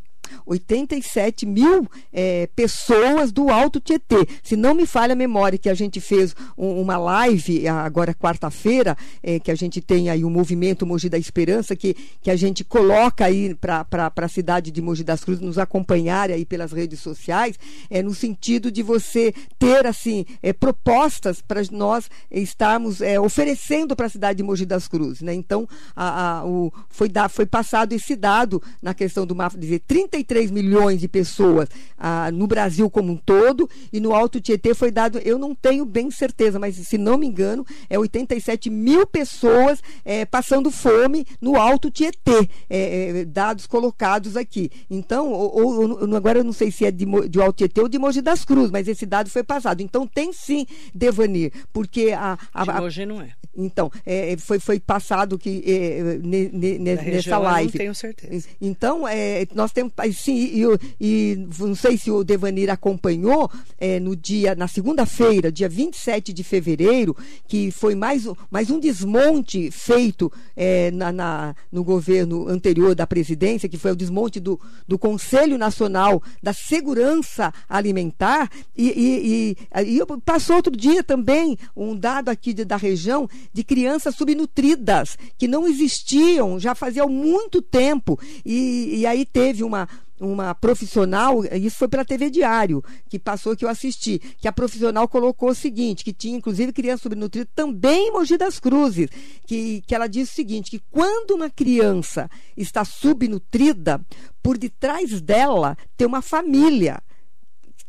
[0.49, 4.27] 87 mil é, pessoas do Alto Tietê.
[4.41, 8.97] Se não me falha a memória, que a gente fez um, uma live agora quarta-feira,
[9.21, 12.63] é, que a gente tem aí o movimento Mogi da Esperança, que, que a gente
[12.63, 13.85] coloca aí para
[14.15, 17.57] a cidade de Mogi das Cruzes, nos acompanhar aí pelas redes sociais,
[17.89, 24.07] é, no sentido de você ter assim é, propostas para nós estarmos é, oferecendo para
[24.07, 25.21] a cidade de Mogi das Cruzes.
[25.21, 25.33] Né?
[25.33, 29.79] Então, a, a, o, foi, da, foi passado esse dado na questão do mapa, dizer
[29.85, 34.73] 33 3 milhões de pessoas ah, no Brasil como um todo, e no Alto Tietê
[34.73, 39.05] foi dado, eu não tenho bem certeza, mas se não me engano, é 87 mil
[39.05, 44.71] pessoas é, passando fome no Alto Tietê, é, é, dados colocados aqui.
[44.89, 47.99] Então, ou, ou, agora eu não sei se é de, de Alto Tietê ou de
[47.99, 49.81] Mogi das Cruzes, mas esse dado foi passado.
[49.81, 52.37] Então, tem sim devanir, porque a.
[52.53, 53.31] a, a não é.
[53.57, 57.67] Então, é, foi, foi passado que é, ne, ne, nessa live.
[57.67, 58.47] Eu não tenho certeza.
[58.61, 59.91] Então, é, nós temos
[60.29, 65.67] sim, e, e, não sei se o Devanir acompanhou é, no dia, na segunda-feira, dia
[65.67, 67.15] 27 de fevereiro,
[67.47, 73.67] que foi mais, mais um desmonte feito é, na, na, no governo anterior da presidência,
[73.67, 80.05] que foi o desmonte do, do Conselho Nacional da Segurança Alimentar, e, e, e, e
[80.23, 85.67] passou outro dia também um dado aqui de, da região de crianças subnutridas, que não
[85.67, 89.87] existiam já fazia muito tempo, e, e aí teve uma
[90.19, 95.07] uma profissional, isso foi pela TV Diário, que passou que eu assisti, que a profissional
[95.07, 99.09] colocou o seguinte, que tinha inclusive criança subnutrida também em Mogi das Cruzes,
[99.45, 104.01] que, que ela disse o seguinte, que quando uma criança está subnutrida,
[104.41, 107.01] por detrás dela tem uma família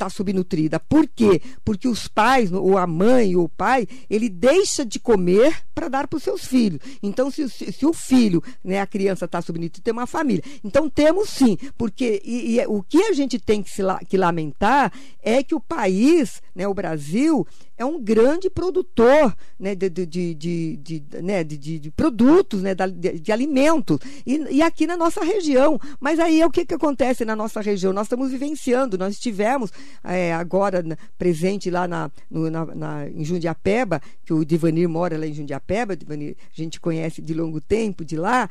[0.00, 0.80] está subnutrida.
[0.80, 1.42] Por quê?
[1.62, 6.08] Porque os pais, ou a mãe ou o pai, ele deixa de comer para dar
[6.08, 6.80] para os seus filhos.
[7.02, 10.42] Então, se, se, se, o filho, né, a criança está subnutrida, tem uma família.
[10.64, 14.90] Então, temos sim, porque e, e, o que a gente tem que, se, que lamentar
[15.22, 17.46] é que o país, né, o Brasil,
[17.80, 23.18] é um grande produtor né, de, de, de, de, né, de, de, produtos, né, de,
[23.18, 25.80] de alimentos, e, e, aqui na nossa região.
[25.98, 27.90] Mas aí é o que, que acontece na nossa região?
[27.90, 29.72] Nós estamos vivenciando, nós estivemos
[30.04, 30.84] é, agora
[31.16, 35.96] presente lá na, no, na, na, em Jundiapeba, que o Divanir mora lá em Jundiapeba,
[35.96, 38.46] Divanir, a gente conhece de longo tempo de lá,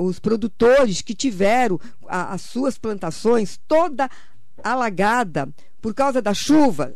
[0.00, 4.08] os produtores que tiveram a, as suas plantações toda
[4.62, 5.48] alagada
[5.80, 6.94] por causa da chuva,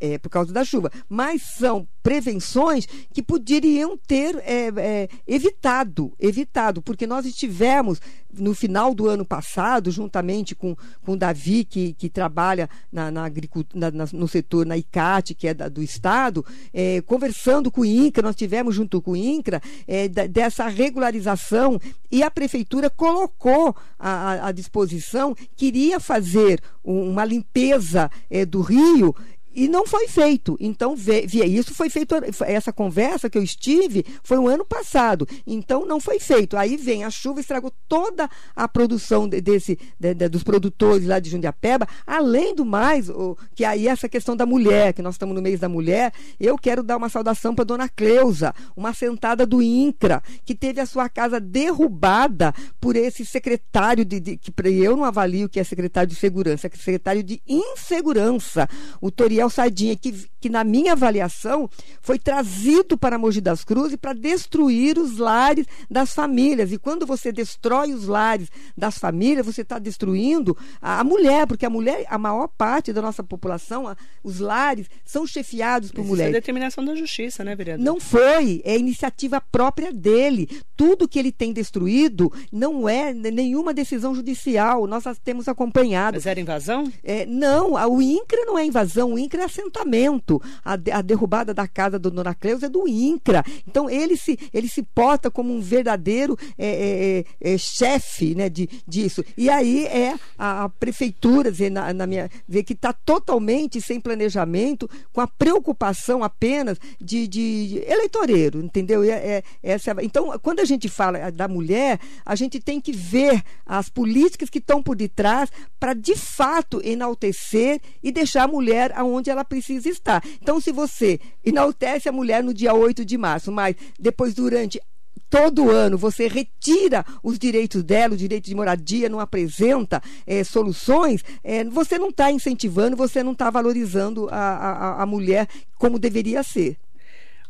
[0.00, 6.80] é, por causa da chuva, mas são prevenções que poderiam ter é, é, evitado, evitado,
[6.80, 8.00] porque nós estivemos
[8.32, 13.24] no final do ano passado, juntamente com, com o Davi, que, que trabalha na, na
[13.24, 17.84] agricultura, na, no setor, na ICAT, que é da, do Estado, é, conversando com o
[17.84, 23.74] INCRA, nós tivemos junto com o INCRA, é, da, dessa regularização, e a Prefeitura colocou
[23.98, 29.14] à, à disposição, queria fazer uma limpeza é, do rio
[29.56, 30.54] e não foi feito.
[30.60, 32.14] Então, via isso foi feito.
[32.44, 35.26] Essa conversa que eu estive foi o ano passado.
[35.46, 36.58] Então, não foi feito.
[36.58, 41.30] Aí vem a chuva, estragou toda a produção desse, de, de, dos produtores lá de
[41.30, 41.88] Jundiapeba.
[42.06, 45.58] Além do mais, o, que aí essa questão da mulher, que nós estamos no mês
[45.58, 50.54] da mulher, eu quero dar uma saudação para dona Cleusa, uma sentada do INCRA, que
[50.54, 55.58] teve a sua casa derrubada por esse secretário de, de que eu não avalio que
[55.58, 58.68] é secretário de segurança, que é secretário de insegurança,
[59.00, 61.68] o Toriel Sardinha, que, que na minha avaliação
[62.00, 66.70] foi trazido para Mogi das Cruzes para destruir os lares das famílias.
[66.70, 71.66] E quando você destrói os lares das famílias, você está destruindo a, a, mulher, porque
[71.66, 76.30] a mulher, a maior parte da nossa população, a, os lares, são chefiados por mulheres.
[76.30, 77.84] Isso é determinação da justiça, né, vereador?
[77.84, 80.48] Não foi, é iniciativa própria dele.
[80.76, 84.86] Tudo que ele tem destruído não é nenhuma decisão judicial.
[84.86, 86.16] Nós temos acompanhado.
[86.16, 86.92] Mas era invasão?
[87.02, 90.35] É, não, o INCRA não é invasão, o INCRA é assentamento.
[90.64, 93.44] A, a derrubada da casa do Dona Cleusa é do INCRA.
[93.66, 98.48] Então, ele se, ele se porta como um verdadeiro é, é, é, é chefe né,
[98.48, 99.22] de, disso.
[99.36, 104.00] E aí é a, a prefeitura, dizer, na, na minha, dizer, que está totalmente sem
[104.00, 109.02] planejamento, com a preocupação apenas de, de eleitoreiro, entendeu?
[109.02, 113.42] É, é, essa, então, quando a gente fala da mulher, a gente tem que ver
[113.64, 119.26] as políticas que estão por detrás para, de fato, enaltecer e deixar a mulher aonde
[119.26, 120.22] onde ela precisa estar.
[120.40, 124.80] Então, se você enaltece a mulher no dia 8 de março, mas depois, durante
[125.28, 131.22] todo ano você retira os direitos dela, o direito de moradia, não apresenta é, soluções,
[131.42, 136.42] é, você não está incentivando, você não está valorizando a, a, a, mulher como deveria
[136.42, 136.76] ser.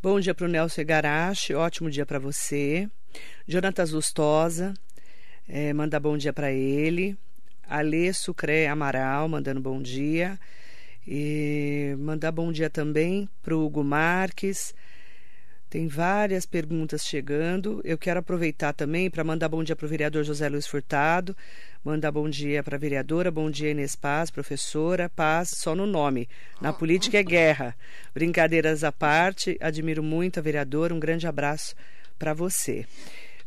[0.02, 2.88] Bom dia para o Nelson Egarache, ótimo dia para você.
[3.46, 4.74] Jonatas Lustosa,
[5.48, 7.16] é, manda bom dia para ele.
[7.68, 10.38] Alê Sucré Amaral, mandando bom dia.
[11.06, 14.74] E mandar bom dia também para o Hugo Marques.
[15.68, 17.80] Tem várias perguntas chegando.
[17.84, 21.36] Eu quero aproveitar também para mandar bom dia para o vereador José Luiz Furtado,
[21.84, 26.28] mandar bom dia para a vereadora, bom dia Inês Paz, professora, paz só no nome.
[26.60, 27.76] Na política é guerra.
[28.14, 31.74] Brincadeiras à parte, admiro muito a vereadora, um grande abraço
[32.18, 32.86] para você.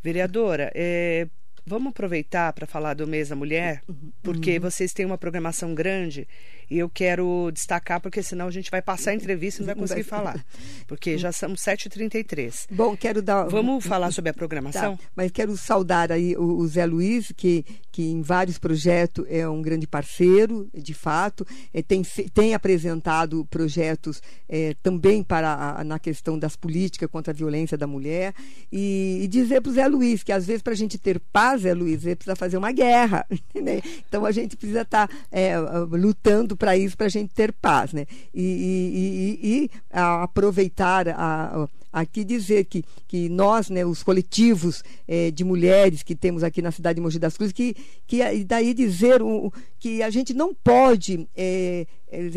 [0.04, 1.28] Vereadora, é,
[1.66, 4.12] vamos aproveitar para falar do mês da mulher, uhum.
[4.22, 4.62] porque uhum.
[4.62, 6.28] vocês têm uma programação grande
[6.70, 9.76] e eu quero destacar, porque senão a gente vai passar a entrevista e não vai
[9.76, 10.46] conseguir falar.
[10.88, 12.68] Porque já são 7h33.
[12.72, 13.46] Bom, quero dar.
[13.46, 14.96] Vamos falar sobre a programação?
[14.96, 19.48] Tá, mas quero saudar aí o, o, Zé Luiz, que, que em vários projetos é
[19.48, 21.46] um grande parceiro, de fato.
[21.74, 22.04] É, tem,
[22.34, 27.88] tem apresentado projetos é, também para a, na questão das políticas contra a violência da
[27.88, 28.34] mulher.
[28.72, 31.62] E, e dizer para o Zé Luiz que às vezes para a gente ter paz,
[31.62, 33.26] Zé Luiz, ele precisa fazer uma guerra.
[33.60, 33.82] Né?
[34.08, 35.58] Então a gente precisa estar tá, é,
[35.92, 37.94] lutando para isso, para a gente ter paz.
[37.94, 38.06] Né?
[38.34, 45.32] E, e, e, e aproveitar a, aqui dizer que, que nós, né, os coletivos é,
[45.32, 48.74] de mulheres que temos aqui na cidade de Mogi das Cruzes, que, que e daí
[48.74, 51.88] dizer o, que a gente não pode, é,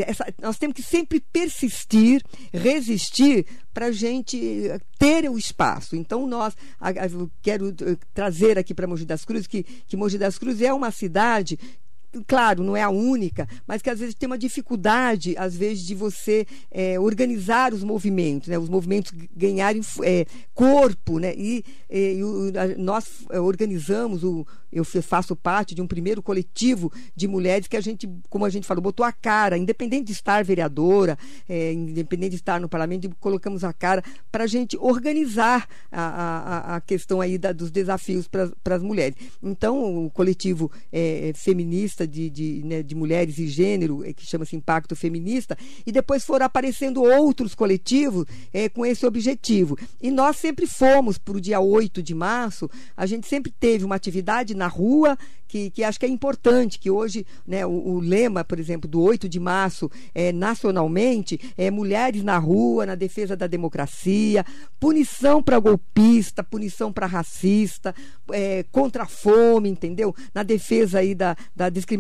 [0.07, 5.97] essa, nós temos que sempre persistir, resistir para a gente ter o espaço.
[5.97, 7.09] Então nós, a, a,
[7.43, 7.75] quero
[8.15, 11.59] trazer aqui para Mogi das Cruzes que, que Mogi das Cruzes é uma cidade
[12.27, 15.95] claro, não é a única, mas que às vezes tem uma dificuldade, às vezes, de
[15.95, 18.59] você é, organizar os movimentos, né?
[18.59, 21.35] os movimentos ganharem é, corpo, né?
[21.37, 22.21] E, e,
[22.77, 27.81] nós é, organizamos o eu faço parte de um primeiro coletivo de mulheres que a
[27.81, 32.37] gente, como a gente falou, botou a cara, independente de estar vereadora, é, independente de
[32.37, 37.37] estar no parlamento, colocamos a cara para a gente organizar a, a, a questão aí
[37.37, 39.15] da, dos desafios para as mulheres.
[39.43, 41.33] Então, o coletivo é,
[42.03, 46.25] feminista de, de, né, de mulheres e gênero, é, que chama-se Impacto Feminista, e depois
[46.25, 49.79] foram aparecendo outros coletivos é, com esse objetivo.
[50.01, 53.95] E nós sempre fomos para o dia 8 de março, a gente sempre teve uma
[53.95, 55.17] atividade na rua,
[55.53, 59.03] que, que acho que é importante, que hoje né, o, o, lema, por exemplo, do
[59.03, 64.47] 8 de março, é, nacionalmente, é mulheres na rua, na defesa da democracia,
[64.81, 67.95] punição para golpista, punição para racista,
[68.31, 70.17] é, contra a fome, entendeu?
[70.35, 71.92] Na defesa aí da, da discriminação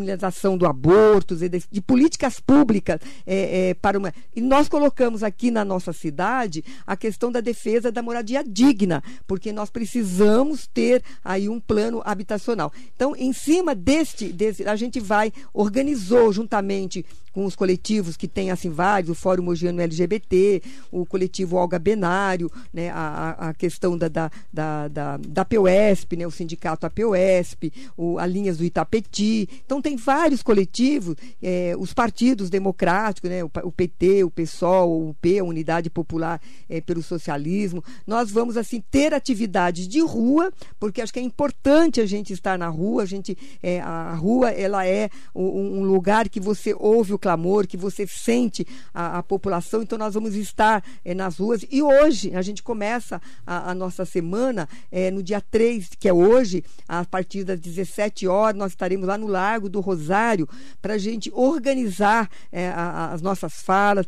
[0.56, 4.12] do aborto, de, de políticas públicas é, é, para uma.
[4.34, 9.52] E nós colocamos aqui na nossa cidade a questão da defesa da moradia digna, porque
[9.52, 12.72] nós precisamos ter aí um plano habitacional.
[12.94, 18.50] Então, em cima deste, desse, a gente vai, organizou juntamente com os coletivos que tem
[18.50, 24.08] assim vários, o Fórum Mogiano LGBT, o coletivo Olga Benário, né, a, a questão da,
[24.08, 29.48] da, da, da, da POSP, né, o sindicato APOSP, o, a Linhas do Itapeti.
[29.64, 35.14] Então tem vários coletivos, é, os partidos democráticos, né, o, o, PT, o PSOL, o
[35.14, 37.82] P, a Unidade Popular é, pelo Socialismo.
[38.06, 42.58] Nós vamos assim ter atividades de rua, porque acho que é importante a gente estar
[42.58, 47.14] na rua, a gente é, a rua ela é um, um lugar que você ouve
[47.14, 49.80] o clamor, que você sente a, a população.
[49.80, 51.64] Então, nós vamos estar é, nas ruas.
[51.70, 56.12] E hoje, a gente começa a, a nossa semana, é, no dia 3, que é
[56.12, 60.48] hoje, a partir das 17 horas, nós estaremos lá no Largo do Rosário
[60.80, 64.06] para a gente organizar é, a, as nossas falas,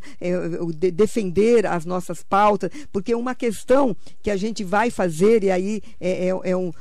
[0.77, 5.81] de, defender as nossas pautas, porque uma questão que a gente vai fazer, e aí
[6.01, 6.71] é, é, é um,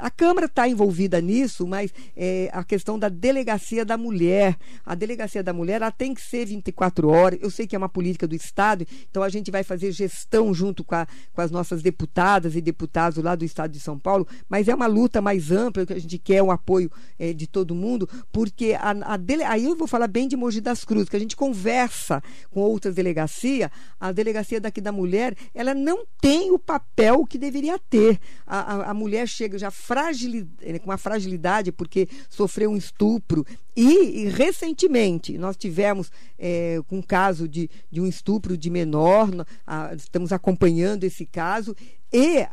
[0.00, 4.56] a, Câmara está envolvida nisso, mas é, a questão da delegacia da mulher.
[4.84, 7.38] A delegacia da mulher ela tem que ser 24 horas.
[7.42, 10.82] Eu sei que é uma política do Estado, então a gente vai fazer gestão junto
[10.82, 14.66] com, a, com as nossas deputadas e deputados lá do Estado de São Paulo, mas
[14.68, 18.08] é uma luta mais ampla, que a gente quer o apoio é, de todo mundo,
[18.32, 21.20] porque a, a dele, aí eu vou falar bem de Mogi das Cruzes, que a
[21.20, 23.70] gente conversa com outras delegacias,
[24.00, 28.18] a delegacia daqui da mulher, ela não tem o papel que deveria ter.
[28.46, 33.44] A, a, a mulher chega já fragilidade, com uma fragilidade porque sofreu um estupro,
[33.76, 39.28] e, e, recentemente nós tivemos é, um caso de, de um estupro de menor,
[39.66, 41.76] a, estamos acompanhando esse caso,
[42.12, 42.46] e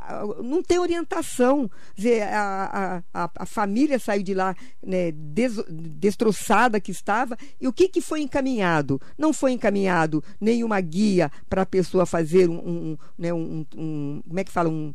[0.43, 1.69] não tem orientação.
[1.95, 4.55] Dizer, a, a, a, família saiu de lá
[4.85, 8.99] né, des, destroçada que estava, e o que, que foi encaminhado?
[9.17, 14.39] Não foi encaminhado nenhuma guia para a pessoa fazer um, um, né, um, um, Como
[14.39, 14.69] é que fala?
[14.69, 14.93] Um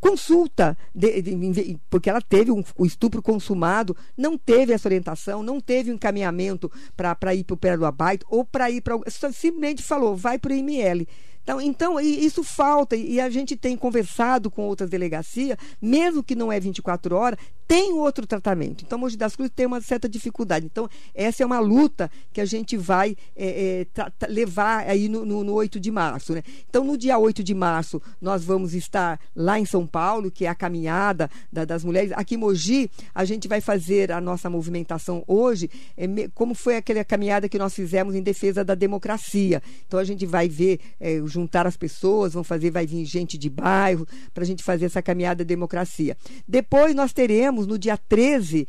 [0.00, 5.60] consulta, de, de, porque ela teve um, o estupro consumado, não teve essa orientação, não
[5.60, 8.98] teve um encaminhamento para ir para o abaito ou para ir para.
[9.08, 11.06] Simplesmente falou, vai para o IML.
[11.42, 16.52] Então, então isso falta e a gente tem conversado com outras delegacias, mesmo que não
[16.52, 17.38] é 24 horas,
[17.70, 18.82] tem outro tratamento.
[18.84, 20.66] Então, Mogi das Cruzes tem uma certa dificuldade.
[20.66, 25.44] Então, essa é uma luta que a gente vai é, é, levar aí no, no,
[25.44, 26.34] no 8 de março.
[26.34, 26.42] Né?
[26.68, 30.48] Então, no dia 8 de março, nós vamos estar lá em São Paulo, que é
[30.48, 32.10] a caminhada da, das mulheres.
[32.16, 37.04] Aqui em Mogi, a gente vai fazer a nossa movimentação hoje, é, como foi aquela
[37.04, 39.62] caminhada que nós fizemos em defesa da democracia.
[39.86, 43.48] Então, a gente vai ver é, juntar as pessoas, vão fazer, vai vir gente de
[43.48, 46.16] bairro, para a gente fazer essa caminhada da democracia.
[46.48, 48.66] Depois nós teremos, no dia 13,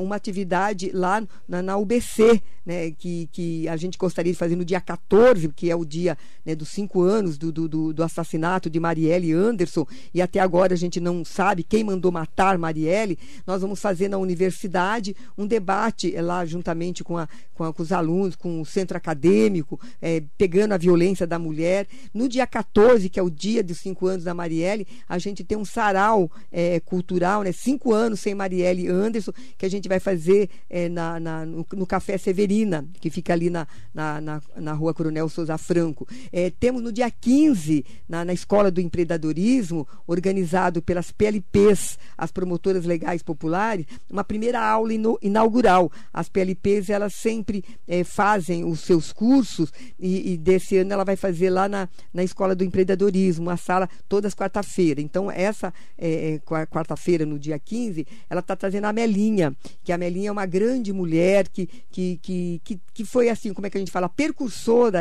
[0.00, 4.64] uma atividade lá na, na UBC, né, que, que a gente gostaria de fazer no
[4.64, 8.80] dia 14, que é o dia né, dos cinco anos do, do, do, assassinato de
[8.80, 13.18] Marielle Anderson, e até agora a gente não sabe quem mandou matar Marielle.
[13.46, 17.82] Nós vamos fazer na universidade um debate é, lá juntamente com, a, com, a, com
[17.82, 21.86] os alunos, com o centro acadêmico, é, pegando a violência da mulher.
[22.12, 25.58] No dia 14, que é o dia dos cinco anos da Marielle, a gente tem
[25.58, 30.48] um sarau é, cultural, né, cinco anos sem Marielle Anderson, que a gente vai fazer
[30.68, 32.64] é, na, na no, no Café Severino
[33.00, 36.06] que fica ali na, na, na, na rua Coronel Souza Franco.
[36.32, 42.84] É, temos no dia 15, na, na Escola do Empreendedorismo, organizado pelas PLPs, as promotoras
[42.84, 45.90] legais populares, uma primeira aula inaugural.
[46.12, 51.16] As PLPs, elas sempre é, fazem os seus cursos e, e, desse ano ela vai
[51.16, 55.00] fazer lá na, na Escola do Empreendedorismo, uma sala todas quarta-feira.
[55.00, 59.98] Então, essa é, é quarta-feira, no dia 15, ela está trazendo a Melinha, que a
[59.98, 63.76] Melinha é uma grande mulher que, que, que, que, que foi assim, como é que
[63.76, 65.00] a gente fala, percursora,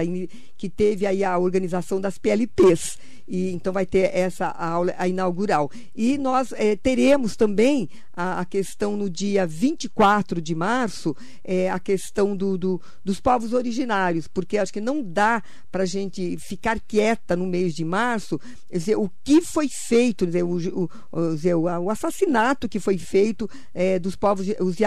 [0.58, 2.98] que teve aí a organização das PLPs.
[3.28, 5.72] E, então vai ter essa aula a inaugural.
[5.96, 11.80] E nós é, teremos também a, a, questão no dia 24 de março, é, a
[11.80, 16.80] questão do, do, dos povos originários, porque acho que não dá para a gente ficar
[16.80, 18.40] quieta no mês de março,
[18.72, 24.00] dizer, o que foi feito, dizer, o, o, o, o assassinato que foi feito é,
[24.00, 24.78] dos povos, os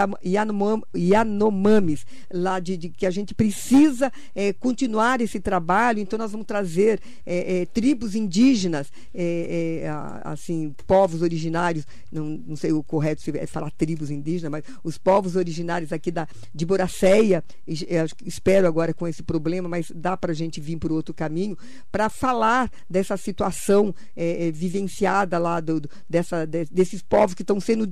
[0.95, 6.47] Yanomamis, lá de, de, que a gente precisa é, continuar esse trabalho, então nós vamos
[6.47, 9.87] trazer é, é, tribos indígenas, é,
[10.23, 14.97] assim, povos originários, não, não sei o correto se é falar tribos indígenas, mas os
[14.97, 17.43] povos originários aqui da, de Boracéia,
[18.25, 21.57] espero agora com esse problema, mas dá para a gente vir por outro caminho,
[21.91, 27.59] para falar dessa situação é, é, vivenciada lá, do, dessa, de, desses povos que estão
[27.59, 27.85] sendo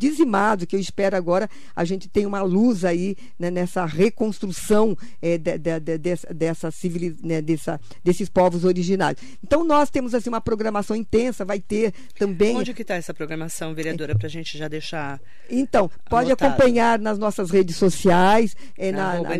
[0.67, 5.57] que eu espero agora a gente tenha uma luz aí né, nessa reconstrução é, de,
[5.57, 9.21] de, de, dessa, dessa civiliz, né, dessa, desses povos originários.
[9.43, 12.55] Então nós temos assim uma programação intensa, vai ter também.
[12.55, 15.19] Onde que está essa programação, vereadora, para a gente já deixar.
[15.49, 16.53] Então, pode anotado.
[16.53, 18.55] acompanhar nas nossas redes sociais.
[18.77, 19.35] É, na, na,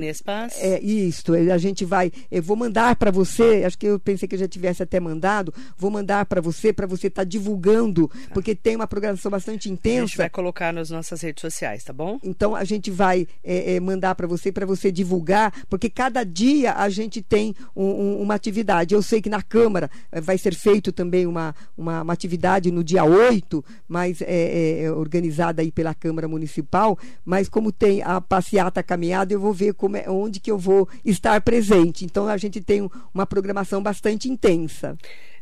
[0.58, 2.12] é, isso, a gente vai.
[2.32, 5.54] Eu vou mandar para você, acho que eu pensei que eu já tivesse até mandado,
[5.78, 8.34] vou mandar para você, para você estar tá divulgando, tá.
[8.34, 10.04] porque tem uma programação bastante intensa.
[10.04, 12.20] A gente vai colocar nas nossas redes sociais, tá bom?
[12.24, 16.74] Então a gente vai é, é, mandar para você, para você divulgar, porque cada dia
[16.74, 18.94] a gente tem um, um, uma atividade.
[18.94, 22.84] Eu sei que na Câmara é, vai ser feito também uma, uma, uma atividade no
[22.84, 28.20] dia 8, mas é, é, é, organizada aí pela Câmara Municipal, mas como tem a
[28.20, 32.06] passeata caminhada, eu vou ver como é, onde que eu vou estar presente.
[32.06, 34.98] Então a gente tem uma programação bastante intensa.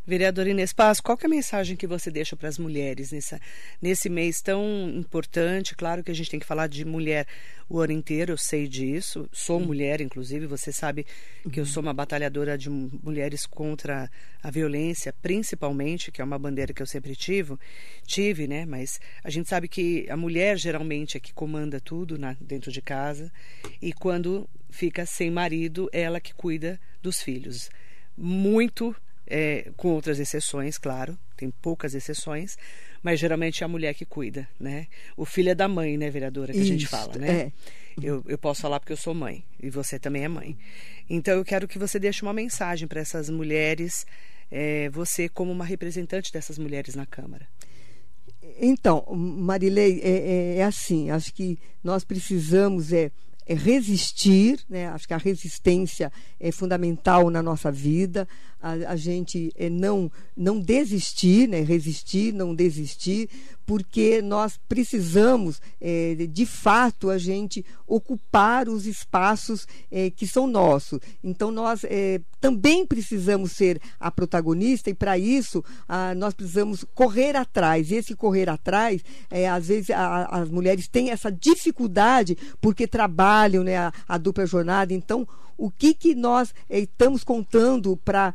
[0.06, 3.40] Vereadora Inês Paz, qual é a mensagem que você deixa para as mulheres nessa,
[3.82, 5.74] nesse mês tão importante?
[5.76, 7.26] Claro que a gente tem que falar de mulher
[7.70, 9.30] o ano inteiro, eu sei disso.
[9.32, 9.68] Sou uhum.
[9.68, 11.06] mulher, inclusive, você sabe
[11.50, 16.74] que eu sou uma batalhadora de mulheres contra a violência, principalmente, que é uma bandeira
[16.74, 17.56] que eu sempre tive,
[18.06, 18.66] tive, né?
[18.66, 22.82] Mas a gente sabe que a mulher geralmente é que comanda tudo na, dentro de
[22.82, 23.32] casa
[23.82, 27.70] e quando fica sem marido, ela que cuida dos filhos.
[28.18, 28.94] Muito
[29.36, 32.56] é, com outras exceções, claro, tem poucas exceções,
[33.02, 34.86] mas geralmente é a mulher que cuida, né?
[35.18, 37.32] O filho é da mãe, né, vereadora, que Isso, a gente fala, né?
[37.32, 37.52] É.
[38.00, 40.56] Eu, eu posso falar porque eu sou mãe e você também é mãe.
[41.10, 44.06] Então eu quero que você deixe uma mensagem para essas mulheres,
[44.52, 47.48] é, você como uma representante dessas mulheres na Câmara.
[48.62, 53.12] Então, Marilei, é, é, é assim, acho que nós precisamos é,
[53.46, 54.88] é resistir, né?
[54.90, 58.28] acho que a resistência é fundamental na nossa vida,
[58.62, 61.62] a, a gente é não, não desistir, né?
[61.62, 63.30] resistir, não desistir,
[63.66, 71.00] porque nós precisamos, é, de fato, a gente ocupar os espaços é, que são nossos.
[71.24, 77.36] Então, nós é, também precisamos ser a protagonista e, para isso, a, nós precisamos correr
[77.36, 77.92] atrás.
[77.92, 79.02] E esse correr atrás,
[79.52, 84.94] às vezes, a, as mulheres têm essa dificuldade porque trabalham né, a, a dupla jornada.
[84.94, 85.28] Então,
[85.58, 88.34] o que, que nós eh, estamos contando para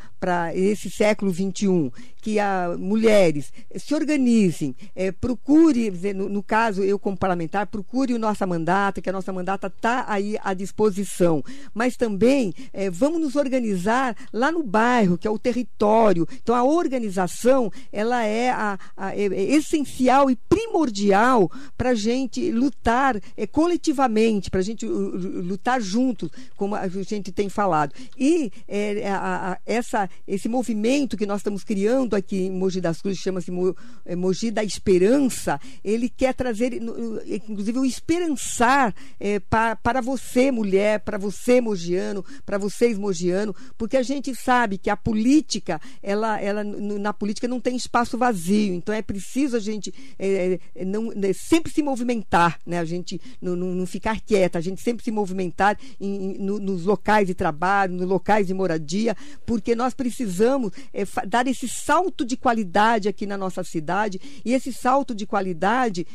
[0.54, 1.90] esse século XXI?
[2.20, 8.18] Que as mulheres se organizem, eh, procure, no, no, caso eu como parlamentar, procure o
[8.18, 11.42] nossa mandata, que a nossa mandata está aí à disposição.
[11.72, 16.26] Mas também eh, vamos nos organizar lá no bairro, que é o território.
[16.42, 22.50] Então a organização ela é, a, a, é, é essencial e primordial para a gente
[22.50, 27.94] lutar é, coletivamente, para a gente lutar juntos, como a gente tem falado.
[28.18, 33.00] E é, a, a, essa, esse movimento que nós estamos criando aqui em Mogi das
[33.00, 39.76] Cruzes, chama-se Mo, é, Mogi da Esperança, ele quer trazer, inclusive, o esperançar é, para,
[39.76, 44.96] para você, mulher, para você, mogiano, para vocês, mogiano, porque a gente sabe que a
[44.96, 50.58] política, ela, ela na política não tem espaço vazio, então é preciso a gente é,
[50.74, 52.78] é não, né, sempre se movimentar, né?
[52.78, 56.58] a gente não, não, não, ficar quieta, a gente sempre se movimentar em, em, no,
[56.58, 61.68] nos locais locais de trabalho, nos locais de moradia, porque nós precisamos é, dar esse
[61.68, 66.06] salto de qualidade aqui na nossa cidade e esse salto de qualidade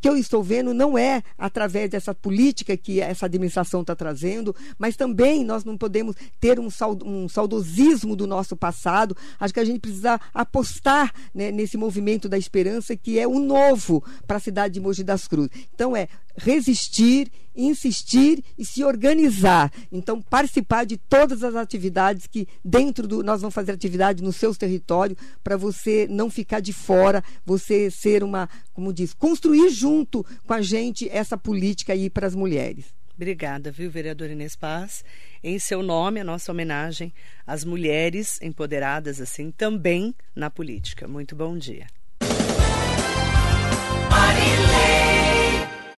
[0.00, 4.96] que eu estou vendo não é através dessa política que essa administração está trazendo, mas
[4.96, 6.68] também nós não podemos ter um,
[7.04, 9.14] um saudosismo do nosso passado.
[9.38, 14.02] Acho que a gente precisa apostar né, nesse movimento da esperança que é o novo
[14.26, 15.50] para a cidade de Mogi das Cruzes.
[15.74, 17.30] Então é resistir,
[17.64, 19.72] insistir e se organizar.
[19.90, 23.22] Então, participar de todas as atividades que dentro do.
[23.22, 28.22] Nós vamos fazer atividade no seu território para você não ficar de fora, você ser
[28.22, 32.86] uma, como diz, construir junto com a gente essa política aí para as mulheres.
[33.14, 35.04] Obrigada, viu, vereador Inês Paz.
[35.44, 37.12] Em seu nome, a nossa homenagem
[37.46, 41.06] às mulheres empoderadas, assim, também na política.
[41.06, 41.86] Muito bom dia.